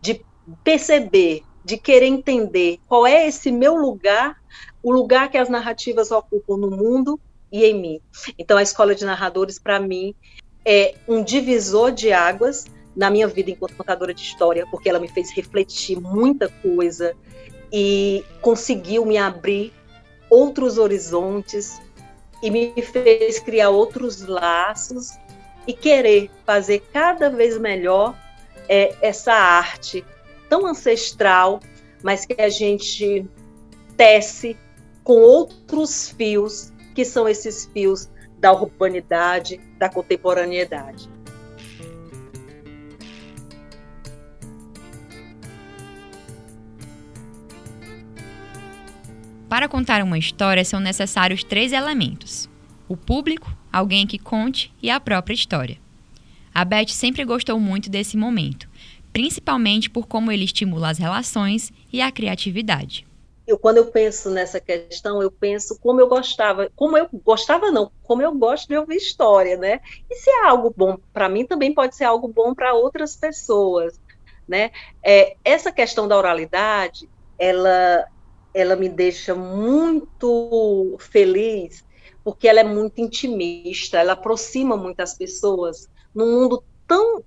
de 0.00 0.24
perceber 0.64 1.42
de 1.66 1.76
querer 1.76 2.06
entender 2.06 2.78
qual 2.86 3.04
é 3.04 3.26
esse 3.26 3.50
meu 3.50 3.74
lugar, 3.74 4.40
o 4.80 4.92
lugar 4.92 5.28
que 5.28 5.36
as 5.36 5.48
narrativas 5.48 6.12
ocupam 6.12 6.56
no 6.56 6.70
mundo 6.70 7.18
e 7.50 7.64
em 7.64 7.74
mim. 7.74 8.00
Então, 8.38 8.56
a 8.56 8.62
escola 8.62 8.94
de 8.94 9.04
narradores, 9.04 9.58
para 9.58 9.80
mim, 9.80 10.14
é 10.64 10.94
um 11.08 11.24
divisor 11.24 11.90
de 11.90 12.12
águas 12.12 12.66
na 12.94 13.10
minha 13.10 13.26
vida 13.26 13.50
enquanto 13.50 13.74
contadora 13.74 14.14
de 14.14 14.22
história, 14.22 14.64
porque 14.70 14.88
ela 14.88 15.00
me 15.00 15.08
fez 15.08 15.32
refletir 15.32 16.00
muita 16.00 16.48
coisa 16.48 17.16
e 17.72 18.24
conseguiu 18.40 19.04
me 19.04 19.18
abrir 19.18 19.72
outros 20.30 20.78
horizontes 20.78 21.82
e 22.44 22.48
me 22.48 22.80
fez 22.80 23.40
criar 23.40 23.70
outros 23.70 24.24
laços 24.24 25.18
e 25.66 25.72
querer 25.72 26.30
fazer 26.44 26.78
cada 26.92 27.28
vez 27.28 27.58
melhor 27.58 28.16
é, 28.68 28.94
essa 29.02 29.32
arte 29.32 30.04
tão 30.48 30.66
ancestral, 30.66 31.60
mas 32.02 32.24
que 32.24 32.40
a 32.40 32.48
gente 32.48 33.26
tece 33.96 34.56
com 35.02 35.14
outros 35.14 36.10
fios, 36.10 36.72
que 36.94 37.04
são 37.04 37.28
esses 37.28 37.66
fios 37.72 38.08
da 38.38 38.52
urbanidade, 38.52 39.60
da 39.78 39.88
contemporaneidade. 39.88 41.08
Para 49.48 49.68
contar 49.68 50.02
uma 50.02 50.18
história 50.18 50.64
são 50.64 50.80
necessários 50.80 51.42
três 51.44 51.72
elementos: 51.72 52.48
o 52.88 52.96
público, 52.96 53.56
alguém 53.72 54.06
que 54.06 54.18
conte 54.18 54.72
e 54.82 54.90
a 54.90 55.00
própria 55.00 55.34
história. 55.34 55.78
A 56.52 56.64
Beth 56.64 56.88
sempre 56.88 57.24
gostou 57.24 57.60
muito 57.60 57.88
desse 57.88 58.16
momento, 58.16 58.68
principalmente 59.16 59.88
por 59.88 60.06
como 60.06 60.30
ele 60.30 60.44
estimula 60.44 60.90
as 60.90 60.98
relações 60.98 61.72
e 61.90 62.02
a 62.02 62.12
criatividade. 62.12 63.08
Eu, 63.46 63.58
quando 63.58 63.78
eu 63.78 63.86
penso 63.86 64.28
nessa 64.28 64.60
questão, 64.60 65.22
eu 65.22 65.30
penso 65.30 65.78
como 65.80 65.98
eu 66.02 66.06
gostava, 66.06 66.70
como 66.76 66.98
eu 66.98 67.08
gostava 67.24 67.70
não, 67.70 67.90
como 68.02 68.20
eu 68.20 68.34
gosto 68.34 68.68
de 68.68 68.76
ouvir 68.76 68.96
história, 68.96 69.56
né? 69.56 69.80
E 70.10 70.16
se 70.16 70.28
é 70.28 70.44
algo 70.44 70.70
bom 70.76 70.98
para 71.14 71.30
mim, 71.30 71.46
também 71.46 71.72
pode 71.72 71.96
ser 71.96 72.04
algo 72.04 72.28
bom 72.28 72.54
para 72.54 72.74
outras 72.74 73.16
pessoas, 73.16 73.98
né? 74.46 74.70
É, 75.02 75.34
essa 75.42 75.72
questão 75.72 76.06
da 76.06 76.18
oralidade, 76.18 77.08
ela, 77.38 78.04
ela 78.52 78.76
me 78.76 78.90
deixa 78.90 79.34
muito 79.34 80.94
feliz, 80.98 81.82
porque 82.22 82.46
ela 82.46 82.60
é 82.60 82.64
muito 82.64 83.00
intimista, 83.00 83.96
ela 83.96 84.12
aproxima 84.12 84.76
muitas 84.76 85.16
pessoas 85.16 85.88
num 86.14 86.42
mundo 86.42 86.62
tão 86.86 87.24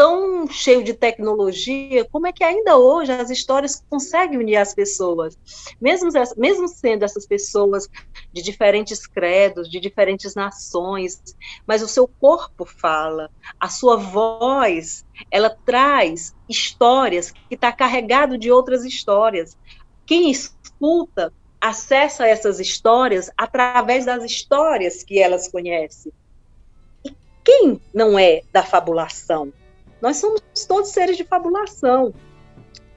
tão 0.00 0.48
cheio 0.48 0.82
de 0.82 0.94
tecnologia, 0.94 2.06
como 2.10 2.26
é 2.26 2.32
que 2.32 2.42
ainda 2.42 2.78
hoje 2.78 3.12
as 3.12 3.28
histórias 3.28 3.84
conseguem 3.90 4.38
unir 4.38 4.56
as 4.56 4.72
pessoas? 4.72 5.36
Mesmo, 5.78 6.08
mesmo 6.38 6.66
sendo 6.68 7.04
essas 7.04 7.26
pessoas 7.26 7.86
de 8.32 8.40
diferentes 8.40 9.06
credos, 9.06 9.70
de 9.70 9.78
diferentes 9.78 10.34
nações, 10.34 11.22
mas 11.66 11.82
o 11.82 11.86
seu 11.86 12.08
corpo 12.08 12.64
fala, 12.64 13.30
a 13.60 13.68
sua 13.68 13.96
voz, 13.96 15.04
ela 15.30 15.50
traz 15.50 16.34
histórias 16.48 17.30
que 17.30 17.54
está 17.54 17.70
carregado 17.70 18.38
de 18.38 18.50
outras 18.50 18.86
histórias. 18.86 19.54
Quem 20.06 20.30
escuta 20.30 21.30
acessa 21.60 22.26
essas 22.26 22.58
histórias 22.58 23.30
através 23.36 24.06
das 24.06 24.24
histórias 24.24 25.04
que 25.04 25.18
elas 25.18 25.46
conhecem. 25.46 26.10
E 27.04 27.14
quem 27.44 27.78
não 27.92 28.18
é 28.18 28.40
da 28.50 28.62
fabulação? 28.62 29.52
Nós 30.00 30.16
somos 30.16 30.42
todos 30.66 30.90
seres 30.90 31.16
de 31.16 31.24
fabulação. 31.24 32.12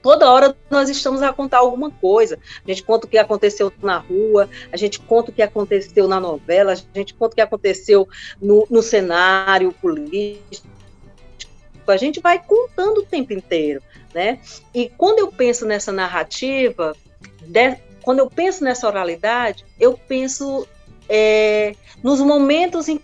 Toda 0.04 0.30
hora 0.30 0.54
nós 0.70 0.90
estamos 0.90 1.22
a 1.22 1.32
contar 1.32 1.58
alguma 1.58 1.90
coisa. 1.90 2.38
A 2.62 2.68
gente 2.70 2.82
conta 2.82 3.06
o 3.06 3.08
que 3.08 3.16
aconteceu 3.16 3.72
na 3.82 3.96
rua, 3.96 4.50
a 4.70 4.76
gente 4.76 5.00
conta 5.00 5.30
o 5.30 5.34
que 5.34 5.40
aconteceu 5.40 6.06
na 6.06 6.20
novela, 6.20 6.72
a 6.72 6.98
gente 6.98 7.14
conta 7.14 7.32
o 7.32 7.36
que 7.36 7.40
aconteceu 7.40 8.06
no, 8.40 8.66
no 8.68 8.82
cenário 8.82 9.72
político. 9.72 10.68
A 11.86 11.96
gente 11.96 12.20
vai 12.20 12.38
contando 12.38 12.98
o 12.98 13.06
tempo 13.06 13.32
inteiro, 13.32 13.82
né? 14.12 14.40
E 14.74 14.90
quando 14.90 15.20
eu 15.20 15.32
penso 15.32 15.64
nessa 15.64 15.90
narrativa, 15.90 16.94
de, 17.40 17.74
quando 18.02 18.18
eu 18.18 18.28
penso 18.28 18.62
nessa 18.62 18.86
oralidade, 18.86 19.64
eu 19.80 19.98
penso 20.06 20.68
é, 21.08 21.74
nos 22.02 22.20
momentos 22.20 22.88
em, 22.88 23.00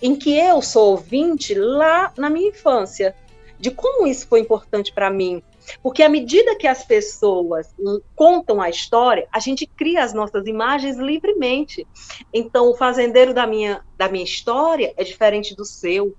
em 0.00 0.14
que 0.14 0.38
eu 0.38 0.62
sou 0.62 0.92
ouvinte 0.92 1.52
lá 1.52 2.12
na 2.16 2.30
minha 2.30 2.50
infância 2.50 3.14
de 3.58 3.70
como 3.70 4.06
isso 4.06 4.26
foi 4.28 4.40
importante 4.40 4.92
para 4.92 5.10
mim. 5.10 5.42
Porque 5.82 6.02
à 6.02 6.08
medida 6.08 6.56
que 6.56 6.66
as 6.66 6.84
pessoas 6.84 7.74
contam 8.14 8.60
a 8.60 8.68
história, 8.68 9.26
a 9.32 9.38
gente 9.38 9.66
cria 9.66 10.04
as 10.04 10.12
nossas 10.12 10.46
imagens 10.46 10.96
livremente. 10.96 11.86
Então, 12.32 12.70
o 12.70 12.76
fazendeiro 12.76 13.32
da 13.32 13.46
minha, 13.46 13.82
da 13.96 14.08
minha 14.08 14.24
história 14.24 14.92
é 14.96 15.04
diferente 15.04 15.54
do 15.54 15.64
seu. 15.64 16.14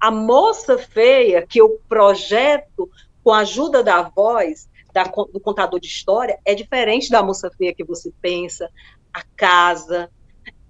A 0.00 0.10
moça 0.10 0.78
feia 0.78 1.46
que 1.46 1.60
eu 1.60 1.80
projeto 1.88 2.90
com 3.22 3.32
a 3.32 3.40
ajuda 3.40 3.82
da 3.82 4.02
voz 4.02 4.68
da, 4.92 5.04
do 5.04 5.40
contador 5.40 5.78
de 5.78 5.88
história 5.88 6.38
é 6.44 6.54
diferente 6.54 7.10
da 7.10 7.22
moça 7.22 7.50
feia 7.50 7.74
que 7.74 7.84
você 7.84 8.10
pensa, 8.22 8.70
a 9.12 9.22
casa, 9.36 10.10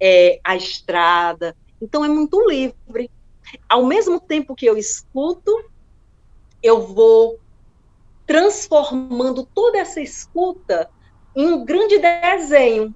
é, 0.00 0.40
a 0.42 0.56
estrada. 0.56 1.56
Então, 1.80 2.04
é 2.04 2.08
muito 2.08 2.40
livre. 2.48 3.10
Ao 3.68 3.86
mesmo 3.86 4.18
tempo 4.18 4.56
que 4.56 4.66
eu 4.66 4.76
escuto, 4.76 5.52
eu 6.62 6.80
vou 6.82 7.38
transformando 8.26 9.46
toda 9.54 9.78
essa 9.78 10.00
escuta 10.00 10.90
em 11.34 11.46
um 11.46 11.64
grande 11.64 11.98
desenho. 11.98 12.94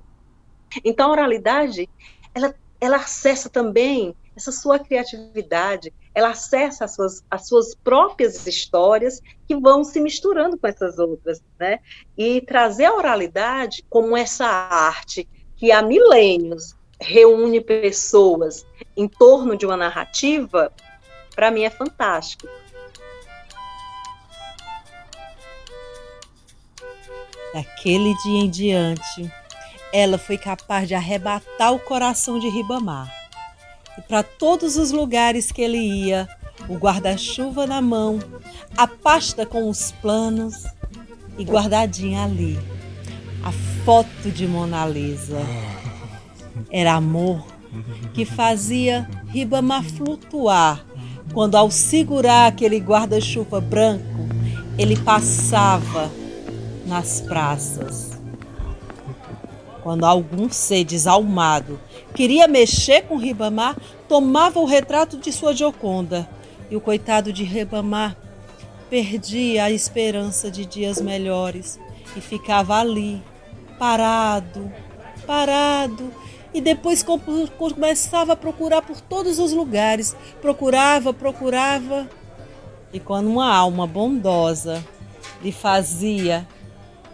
Então, 0.85 1.09
a 1.09 1.13
oralidade, 1.13 1.89
ela, 2.35 2.55
ela 2.81 2.97
acessa 2.97 3.49
também 3.49 4.15
essa 4.37 4.51
sua 4.51 4.79
criatividade, 4.79 5.93
ela 6.15 6.31
acessa 6.31 6.85
as 6.85 6.95
suas, 6.95 7.25
as 7.31 7.47
suas 7.47 7.75
próprias 7.75 8.47
histórias 8.47 9.21
que 9.47 9.57
vão 9.57 9.85
se 9.85 10.01
misturando 10.01 10.59
com 10.59 10.67
essas 10.67 10.99
outras, 10.99 11.43
né? 11.59 11.79
E 12.17 12.41
trazer 12.41 12.87
a 12.87 12.95
oralidade 12.95 13.85
como 13.89 14.17
essa 14.17 14.47
arte 14.47 15.29
que 15.57 15.71
há 15.71 15.83
milênios 15.83 16.75
reúne 17.01 17.61
pessoas 17.61 18.67
em 18.97 19.07
torno 19.07 19.57
de 19.57 19.67
uma 19.67 19.77
narrativa, 19.77 20.73
para 21.35 21.51
mim 21.51 21.63
é 21.63 21.71
fantástico. 21.71 22.49
Daquele 27.53 28.15
dia 28.23 28.41
em 28.41 28.49
diante, 28.49 29.33
ela 29.93 30.19
foi 30.19 30.39
capaz 30.39 30.87
de 30.87 30.95
arrebatar 30.95 31.73
o 31.73 31.79
coração 31.79 32.39
de 32.39 32.49
Ribamar. 32.49 33.13
E 33.99 34.03
para 34.03 34.23
todos 34.23 34.77
os 34.77 34.93
lugares 34.93 35.51
que 35.51 35.61
ele 35.61 35.79
ia, 35.79 36.29
o 36.69 36.77
guarda-chuva 36.77 37.67
na 37.67 37.83
mão, 37.83 38.21
a 38.77 38.87
pasta 38.87 39.45
com 39.45 39.69
os 39.69 39.91
planos 39.91 40.65
e 41.37 41.45
guardadinha 41.45 42.25
ali, 42.25 42.59
a 43.43 43.51
foto 43.85 44.31
de 44.31 44.47
Mona 44.47 44.87
Lisa. 44.87 45.41
Era 46.71 46.95
amor 46.95 47.45
que 48.15 48.25
fazia 48.25 49.09
Ribamar 49.29 49.85
flutuar 49.85 50.85
quando, 51.33 51.57
ao 51.57 51.71
segurar 51.71 52.47
aquele 52.47 52.79
guarda-chuva 52.79 53.61
branco, 53.61 54.29
ele 54.77 54.97
passava 54.97 56.11
nas 56.91 57.21
praças. 57.21 58.19
Quando 59.81 60.05
algum 60.05 60.51
ser 60.51 60.85
desalmado 60.85 61.79
queria 62.13 62.49
mexer 62.49 63.03
com 63.03 63.17
Ribamar, 63.17 63.77
tomava 64.09 64.59
o 64.59 64.65
retrato 64.65 65.17
de 65.17 65.33
sua 65.33 65.55
Gioconda. 65.55 66.29
E 66.69 66.77
o 66.77 66.81
coitado 66.81 67.33
de 67.33 67.45
Ribamar 67.45 68.17
perdia 68.91 69.65
a 69.65 69.71
esperança 69.71 70.51
de 70.51 70.67
dias 70.67 71.01
melhores 71.01 71.79
e 72.17 72.21
ficava 72.21 72.75
ali, 72.75 73.23
parado, 73.79 74.71
parado, 75.25 76.13
e 76.53 76.61
depois 76.61 77.05
começava 77.57 78.33
a 78.33 78.37
procurar 78.37 78.83
por 78.83 79.01
todos 79.01 79.39
os 79.39 79.53
lugares, 79.53 80.17
procurava, 80.43 81.15
procurava, 81.15 82.09
e 82.93 82.99
quando 82.99 83.29
uma 83.29 83.55
alma 83.55 83.87
bondosa 83.87 84.85
lhe 85.41 85.53
fazia 85.53 86.47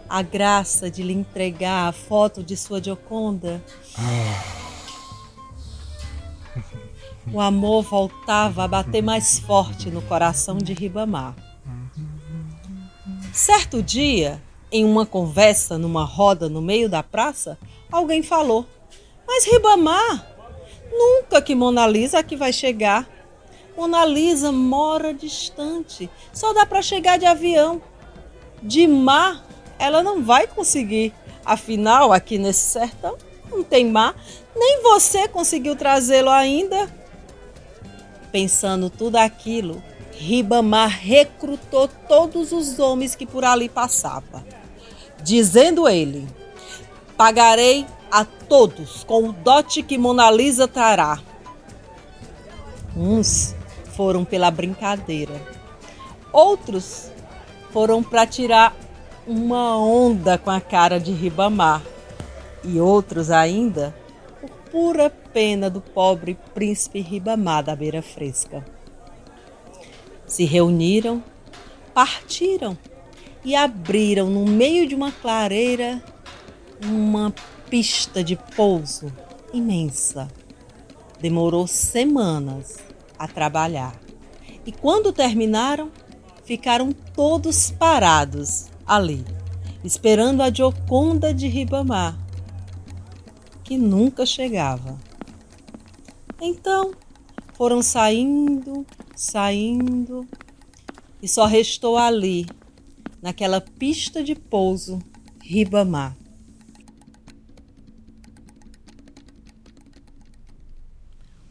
a 0.09 0.21
graça 0.21 0.89
de 0.89 1.03
lhe 1.03 1.13
entregar 1.13 1.87
a 1.87 1.91
foto 1.91 2.43
de 2.43 2.55
sua 2.55 2.81
Gioconda. 2.81 3.63
O 7.31 7.41
amor 7.41 7.83
voltava 7.83 8.63
a 8.63 8.67
bater 8.67 9.03
mais 9.03 9.39
forte 9.39 9.89
no 9.89 10.01
coração 10.01 10.57
de 10.57 10.73
Ribamar. 10.73 11.35
Certo 13.33 13.83
dia, 13.83 14.41
em 14.71 14.85
uma 14.85 15.05
conversa 15.05 15.77
numa 15.77 16.03
roda 16.03 16.47
no 16.47 16.61
meio 16.61 16.89
da 16.89 17.03
praça, 17.03 17.57
alguém 17.91 18.23
falou: 18.23 18.65
Mas 19.27 19.45
Ribamar, 19.45 20.25
nunca 20.91 21.41
que 21.41 21.53
Mona 21.53 21.85
Lisa 21.85 22.19
aqui 22.19 22.35
vai 22.35 22.53
chegar. 22.53 23.07
Mona 23.75 24.05
Lisa 24.05 24.51
mora 24.51 25.13
distante, 25.13 26.09
só 26.33 26.53
dá 26.53 26.65
para 26.65 26.81
chegar 26.81 27.19
de 27.19 27.25
avião. 27.25 27.81
De 28.63 28.87
mar 28.87 29.45
ela 29.79 30.03
não 30.03 30.23
vai 30.23 30.47
conseguir. 30.47 31.13
Afinal, 31.45 32.11
aqui 32.11 32.37
nesse 32.37 32.71
sertão 32.71 33.17
não 33.49 33.63
tem 33.63 33.89
mar, 33.89 34.15
nem 34.55 34.81
você 34.81 35.27
conseguiu 35.27 35.75
trazê-lo 35.75 36.29
ainda. 36.29 36.91
Pensando 38.31 38.89
tudo 38.89 39.15
aquilo, 39.15 39.81
Ribamar 40.11 40.89
recrutou 40.89 41.87
todos 41.87 42.51
os 42.51 42.79
homens 42.79 43.15
que 43.15 43.25
por 43.25 43.45
ali 43.45 43.69
passavam, 43.69 44.43
dizendo 45.23 45.87
ele: 45.87 46.27
Pagarei 47.15 47.85
a 48.11 48.25
todos 48.25 49.03
com 49.03 49.29
o 49.29 49.31
dote 49.31 49.83
que 49.83 49.97
Mona 49.97 50.29
Lisa 50.31 50.67
trará. 50.67 51.19
Uns 52.95 53.55
foram 53.95 54.25
pela 54.25 54.49
brincadeira, 54.49 55.39
outros 56.33 57.11
foram 57.71 58.01
para 58.01 58.25
tirar 58.25 58.75
uma 59.27 59.77
onda 59.77 60.37
com 60.37 60.49
a 60.49 60.61
cara 60.61 60.99
de 60.99 61.11
Ribamar, 61.11 61.83
e 62.63 62.79
outros 62.79 63.29
ainda 63.29 63.93
por 64.39 64.49
pura 64.71 65.09
pena 65.09 65.69
do 65.69 65.81
pobre 65.81 66.37
príncipe 66.53 67.01
Ribamar 67.01 67.63
da 67.63 67.75
Beira 67.75 68.01
Fresca. 68.01 68.65
Se 70.25 70.45
reuniram, 70.45 71.23
partiram 71.93 72.77
e 73.43 73.55
abriram 73.55 74.29
no 74.29 74.45
meio 74.45 74.87
de 74.87 74.95
uma 74.95 75.11
clareira 75.11 76.01
uma 76.85 77.33
pista 77.69 78.23
de 78.23 78.35
pouso 78.55 79.11
imensa. 79.53 80.27
Demorou 81.19 81.67
semanas 81.67 82.77
a 83.17 83.27
trabalhar. 83.27 83.95
E 84.65 84.71
quando 84.71 85.13
terminaram, 85.13 85.91
ficaram 86.43 86.91
todos 86.91 87.71
parados 87.71 88.67
ali, 88.87 89.25
esperando 89.83 90.41
a 90.41 90.51
Gioconda 90.51 91.33
de 91.33 91.47
Ribamar, 91.47 92.17
que 93.63 93.77
nunca 93.77 94.25
chegava. 94.25 94.97
Então 96.41 96.93
foram 97.53 97.81
saindo, 97.81 98.85
saindo, 99.15 100.25
e 101.21 101.27
só 101.27 101.45
restou 101.45 101.97
ali, 101.97 102.47
naquela 103.21 103.59
pista 103.59 104.23
de 104.23 104.35
pouso, 104.35 104.99
Ribamar. 105.41 106.15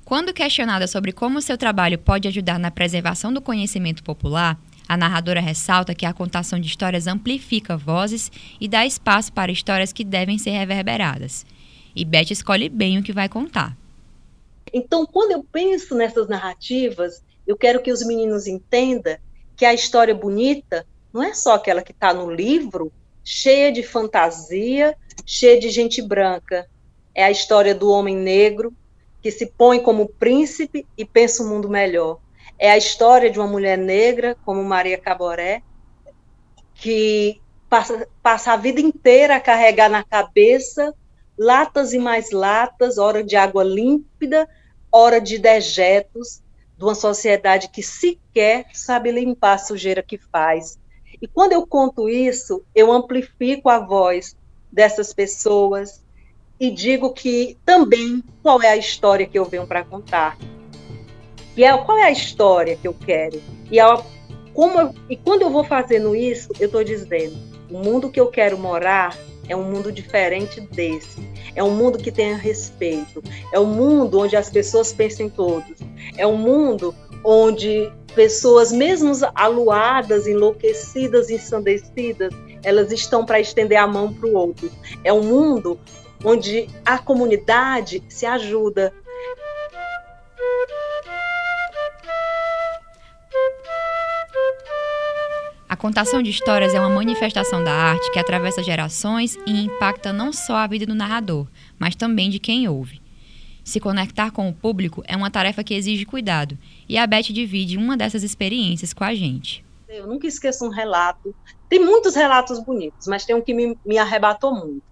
Quando 0.05 0.33
questionada 0.33 0.87
sobre 0.87 1.11
como 1.11 1.43
seu 1.43 1.59
trabalho 1.59 1.99
pode 1.99 2.29
ajudar 2.29 2.61
na 2.61 2.71
preservação 2.71 3.33
do 3.33 3.41
conhecimento 3.41 4.05
popular, 4.05 4.57
a 4.89 4.97
narradora 4.97 5.41
ressalta 5.41 5.95
que 5.95 6.07
a 6.07 6.13
contação 6.13 6.61
de 6.61 6.67
histórias 6.67 7.07
amplifica 7.07 7.77
vozes 7.77 8.31
e 8.61 8.69
dá 8.69 8.87
espaço 8.87 9.33
para 9.33 9.53
histórias 9.53 9.93
que 9.93 10.05
devem 10.05 10.39
ser 10.39 10.51
reverberadas. 10.51 11.45
E 11.95 12.05
Beth 12.05 12.31
escolhe 12.31 12.69
bem 12.69 12.99
o 12.99 13.03
que 13.03 13.13
vai 13.13 13.29
contar. 13.29 13.77
Então, 14.73 15.07
quando 15.07 15.33
eu 15.33 15.45
penso 15.45 15.95
nessas 15.95 16.29
narrativas, 16.29 17.23
eu 17.47 17.57
quero 17.57 17.83
que 17.83 17.93
os 17.93 18.05
meninos 18.07 18.47
entendam 18.47 19.17
que 19.57 19.65
a 19.65 19.73
história 19.73 20.15
bonita 20.15 20.87
não 21.13 21.23
é 21.23 21.33
só 21.33 21.55
aquela 21.55 21.83
que 21.83 21.93
está 21.93 22.13
no 22.13 22.31
livro, 22.31 22.93
cheia 23.25 23.73
de 23.73 23.83
fantasia, 23.83 24.97
cheia 25.25 25.59
de 25.59 25.71
gente 25.71 26.03
branca. 26.03 26.67
É 27.15 27.25
a 27.25 27.31
história 27.31 27.75
do 27.75 27.91
homem 27.91 28.15
negro 28.15 28.73
que 29.23 29.31
se 29.31 29.47
põe 29.47 29.81
como 29.81 30.09
príncipe 30.09 30.87
e 30.97 31.05
pensa 31.05 31.43
um 31.43 31.49
mundo 31.49 31.69
melhor. 31.69 32.21
É 32.59 32.71
a 32.71 32.79
história 32.79 33.31
de 33.31 33.39
uma 33.39 33.49
mulher 33.49 33.77
negra, 33.77 34.37
como 34.45 34.63
Maria 34.65 34.99
Caboré, 34.99 35.63
que 36.75 37.41
passa, 37.69 38.09
passa 38.23 38.53
a 38.53 38.57
vida 38.57 38.81
inteira 38.81 39.37
a 39.37 39.41
carregar 39.41 39.91
na 39.91 40.03
cabeça 40.03 40.95
latas 41.39 41.93
e 41.93 41.99
mais 41.99 42.31
latas, 42.31 42.99
hora 42.99 43.23
de 43.23 43.37
água 43.37 43.63
límpida, 43.63 44.49
hora 44.91 45.21
de 45.21 45.39
dejetos, 45.39 46.43
de 46.77 46.85
uma 46.85 46.95
sociedade 46.95 47.69
que 47.69 47.83
sequer 47.83 48.67
sabe 48.73 49.11
limpar 49.11 49.55
a 49.55 49.59
sujeira 49.59 50.03
que 50.03 50.19
faz. 50.19 50.79
E 51.21 51.27
quando 51.27 51.53
eu 51.53 51.67
conto 51.67 52.09
isso, 52.09 52.63
eu 52.75 52.93
amplifico 52.93 53.69
a 53.69 53.79
voz 53.79 54.37
dessas 54.71 55.13
pessoas 55.13 56.03
e 56.59 56.71
digo 56.71 57.13
que 57.13 57.59
também 57.65 58.23
qual 58.43 58.63
é 58.63 58.69
a 58.69 58.77
história 58.77 59.27
que 59.27 59.39
eu 59.39 59.45
venho 59.45 59.67
para 59.67 59.85
contar. 59.85 60.37
E 61.57 61.65
é, 61.65 61.77
qual 61.79 61.99
é 61.99 62.05
a 62.05 62.11
história 62.11 62.77
que 62.77 62.87
eu 62.87 62.95
quero? 62.95 63.41
E, 63.71 63.79
como 64.53 64.81
eu, 64.81 64.95
e 65.09 65.17
quando 65.17 65.43
eu 65.43 65.51
vou 65.51 65.65
fazendo 65.65 66.15
isso, 66.15 66.51
eu 66.61 66.67
estou 66.67 66.85
dizendo: 66.85 67.37
o 67.71 67.79
mundo 67.79 68.11
que 68.11 68.21
eu 68.21 68.29
quero 68.29 68.59
morar 68.59 69.17
é 69.49 69.57
um 69.57 69.63
mundo 69.63 69.91
diferente 69.91 70.61
desse. 70.61 71.19
É 71.55 71.63
um 71.63 71.71
mundo 71.71 71.99
que 71.99 72.13
tenha 72.13 72.37
respeito. 72.37 73.23
É 73.53 73.59
um 73.59 73.67
mundo 73.67 74.19
onde 74.19 74.37
as 74.37 74.51
pessoas 74.51 74.93
pensem 74.93 75.31
todos. 75.31 75.79
É 76.17 76.27
um 76.27 76.37
mundo 76.37 76.95
onde 77.25 77.91
pessoas, 78.15 78.73
mesmo 78.73 79.13
aluadas, 79.35 80.27
enlouquecidas, 80.27 81.29
ensandecidas, 81.31 82.33
elas 82.63 82.91
estão 82.91 83.25
para 83.25 83.41
estender 83.41 83.79
a 83.79 83.87
mão 83.87 84.13
para 84.13 84.27
o 84.27 84.35
outro. 84.35 84.71
É 85.05 85.13
um 85.13 85.23
mundo 85.23 85.79
onde 86.25 86.69
a 86.85 86.99
comunidade 86.99 88.03
se 88.09 88.25
ajuda, 88.25 88.93
contação 95.87 96.21
de 96.21 96.31
histórias 96.31 96.75
é 96.75 96.81
uma 96.81 96.91
manifestação 96.91 97.63
da 97.63 97.71
arte 97.73 98.11
que 98.11 98.19
atravessa 98.19 98.61
gerações 98.61 99.39
e 99.47 99.53
impacta 99.53 100.13
não 100.13 100.33
só 100.33 100.57
a 100.57 100.67
vida 100.67 100.85
do 100.85 100.97
narrador, 100.97 101.47
mas 101.79 101.95
também 101.95 102.29
de 102.29 102.41
quem 102.41 102.69
ouve. 102.69 103.01
Se 103.63 103.79
conectar 103.79 104.33
com 104.33 104.49
o 104.49 104.53
público 104.53 105.05
é 105.07 105.17
uma 105.17 105.31
tarefa 105.31 105.63
que 105.63 105.75
exige 105.75 106.05
cuidado, 106.05 106.59
e 106.89 106.99
a 106.99 107.07
Beth 107.07 107.33
divide 107.33 107.79
uma 107.79 107.97
dessas 107.97 108.25
experiências 108.25 108.93
com 108.93 109.05
a 109.05 109.15
gente. 109.15 109.65
Eu 109.89 110.09
nunca 110.09 110.27
esqueço 110.27 110.67
um 110.67 110.71
relato. 110.71 111.33
Tem 111.69 111.79
muitos 111.79 112.17
relatos 112.17 112.59
bonitos, 112.59 113.07
mas 113.07 113.25
tem 113.25 113.37
um 113.37 113.41
que 113.41 113.55
me, 113.55 113.79
me 113.87 113.97
arrebatou 113.97 114.53
muito. 114.53 114.83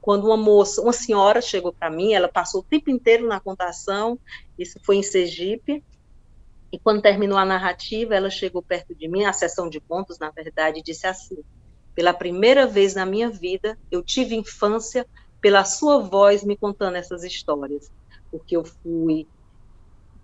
Quando 0.00 0.28
uma 0.28 0.36
moça, 0.36 0.80
uma 0.80 0.92
senhora 0.92 1.42
chegou 1.42 1.72
para 1.72 1.90
mim, 1.90 2.12
ela 2.12 2.28
passou 2.28 2.60
o 2.60 2.64
tempo 2.64 2.90
inteiro 2.90 3.26
na 3.26 3.40
contação, 3.40 4.16
isso 4.56 4.78
foi 4.84 4.98
em 4.98 5.02
Sergipe, 5.02 5.82
e 6.72 6.78
quando 6.78 7.02
terminou 7.02 7.38
a 7.38 7.44
narrativa, 7.44 8.14
ela 8.14 8.30
chegou 8.30 8.62
perto 8.62 8.94
de 8.94 9.08
mim, 9.08 9.24
a 9.24 9.32
sessão 9.32 9.68
de 9.68 9.80
contos, 9.80 10.18
na 10.18 10.30
verdade, 10.30 10.80
e 10.80 10.82
disse 10.82 11.06
assim: 11.06 11.36
pela 11.94 12.14
primeira 12.14 12.66
vez 12.66 12.94
na 12.94 13.06
minha 13.06 13.30
vida, 13.30 13.78
eu 13.90 14.02
tive 14.02 14.34
infância 14.36 15.06
pela 15.40 15.64
sua 15.64 15.98
voz 15.98 16.44
me 16.44 16.56
contando 16.56 16.96
essas 16.96 17.24
histórias, 17.24 17.90
porque 18.30 18.56
eu 18.56 18.64
fui 18.64 19.28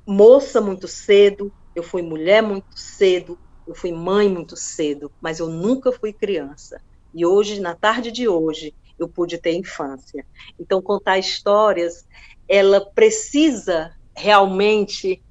moça 0.07 0.61
muito 0.61 0.87
cedo, 0.87 1.52
eu 1.74 1.83
fui 1.83 2.02
mulher 2.02 2.42
muito 2.42 2.66
cedo, 2.76 3.38
eu 3.66 3.74
fui 3.74 3.92
mãe 3.92 4.28
muito 4.28 4.57
cedo, 4.57 5.12
mas 5.20 5.38
eu 5.40 5.48
nunca 5.48 5.90
fui 5.92 6.12
criança. 6.12 6.80
E 7.12 7.24
hoje, 7.24 7.61
na 7.61 7.74
tarde 7.74 8.11
de 8.12 8.28
hoje, 8.28 8.74
eu 8.98 9.09
pude 9.09 9.38
ter 9.38 9.52
infância. 9.54 10.24
Então, 10.59 10.83
contar 10.83 11.18
histórias, 11.18 12.04
ela 12.48 12.85
precisa 12.92 13.94
realmente 14.16 15.24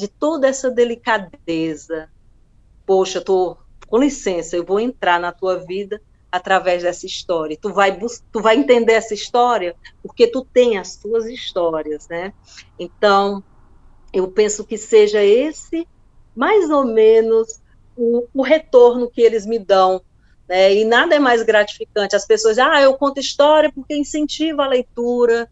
de 0.00 0.08
toda 0.08 0.48
essa 0.48 0.70
delicadeza. 0.70 2.08
Poxa, 2.86 3.20
tô 3.20 3.56
com 3.86 3.98
licença, 3.98 4.56
eu 4.56 4.64
vou 4.64 4.80
entrar 4.80 5.20
na 5.20 5.32
tua 5.32 5.56
vida 5.56 6.00
através 6.32 6.82
dessa 6.82 7.04
história. 7.04 7.58
Tu 7.60 7.72
vai 7.72 7.98
tu 8.32 8.40
vai 8.40 8.56
entender 8.56 8.92
essa 8.92 9.14
história 9.14 9.76
porque 10.02 10.26
tu 10.26 10.44
tem 10.44 10.78
as 10.78 10.96
tuas 10.96 11.26
histórias, 11.26 12.08
né? 12.08 12.32
Então, 12.78 13.42
eu 14.12 14.28
penso 14.28 14.64
que 14.64 14.78
seja 14.78 15.22
esse 15.22 15.86
mais 16.34 16.70
ou 16.70 16.84
menos 16.84 17.60
o, 17.96 18.26
o 18.32 18.42
retorno 18.42 19.10
que 19.10 19.20
eles 19.20 19.44
me 19.44 19.58
dão. 19.58 20.00
Né? 20.48 20.74
E 20.74 20.84
nada 20.84 21.14
é 21.14 21.18
mais 21.18 21.42
gratificante. 21.42 22.16
As 22.16 22.26
pessoas, 22.26 22.58
ah, 22.58 22.80
eu 22.80 22.94
conto 22.94 23.20
história 23.20 23.70
porque 23.72 23.96
incentiva 23.96 24.64
a 24.64 24.68
leitura. 24.68 25.50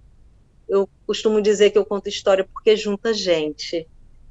Eu 0.68 0.88
costumo 1.06 1.42
dizer 1.42 1.70
que 1.70 1.78
eu 1.78 1.84
conto 1.84 2.08
história 2.08 2.48
porque 2.50 2.76
junta 2.76 3.12
gente. 3.12 3.87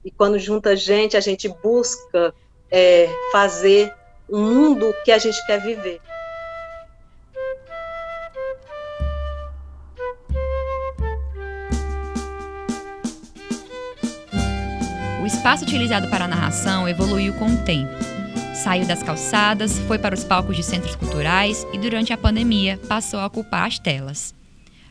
E 0.08 0.12
quando 0.12 0.39
junta 0.39 0.74
gente, 0.74 1.17
a 1.17 1.20
gente 1.20 1.50
busca 1.62 2.34
é, 2.72 3.10
fazer 3.30 3.93
um 4.30 4.41
mundo 4.41 4.93
que 5.04 5.12
a 5.12 5.17
gente 5.17 5.36
quer 5.46 5.62
viver. 5.62 6.00
O 15.22 15.26
espaço 15.26 15.65
utilizado 15.65 16.10
para 16.10 16.24
a 16.24 16.28
narração 16.30 16.88
evoluiu 16.88 17.34
com 17.34 17.48
o 17.48 17.65
tempo. 17.65 17.91
Saiu 18.63 18.88
das 18.88 19.04
calçadas, 19.04 19.78
foi 19.80 20.00
para 20.00 20.15
os 20.15 20.24
palcos 20.24 20.56
de 20.56 20.63
centros 20.63 20.96
culturais 20.96 21.67
e, 21.74 21.78
durante 21.78 22.13
a 22.13 22.17
pandemia, 22.17 22.80
passou 22.88 23.20
a 23.20 23.26
ocupar 23.26 23.67
as 23.67 23.78
telas. 23.78 24.34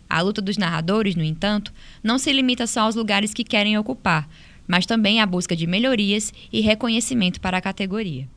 A 0.08 0.20
luta 0.20 0.42
dos 0.42 0.58
narradores, 0.58 1.16
no 1.16 1.24
entanto, 1.24 1.72
não 2.02 2.18
se 2.18 2.30
limita 2.34 2.66
só 2.66 2.82
aos 2.82 2.94
lugares 2.94 3.32
que 3.32 3.42
querem 3.42 3.78
ocupar, 3.78 4.28
mas 4.66 4.86
também 4.86 5.20
à 5.20 5.26
busca 5.26 5.54
de 5.54 5.66
melhorias 5.66 6.32
e 6.52 6.60
reconhecimento 6.60 7.40
para 7.40 7.58
a 7.58 7.60
categoria. 7.60 8.28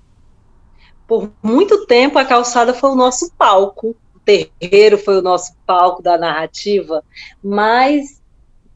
Por 1.07 1.31
muito 1.41 1.85
tempo, 1.85 2.19
a 2.19 2.25
calçada 2.25 2.73
foi 2.73 2.91
o 2.91 2.95
nosso 2.95 3.31
palco, 3.37 3.95
o 4.15 4.19
terreiro 4.19 4.97
foi 4.97 5.17
o 5.17 5.21
nosso 5.21 5.53
palco 5.65 6.03
da 6.03 6.17
narrativa, 6.17 7.03
mas 7.43 8.21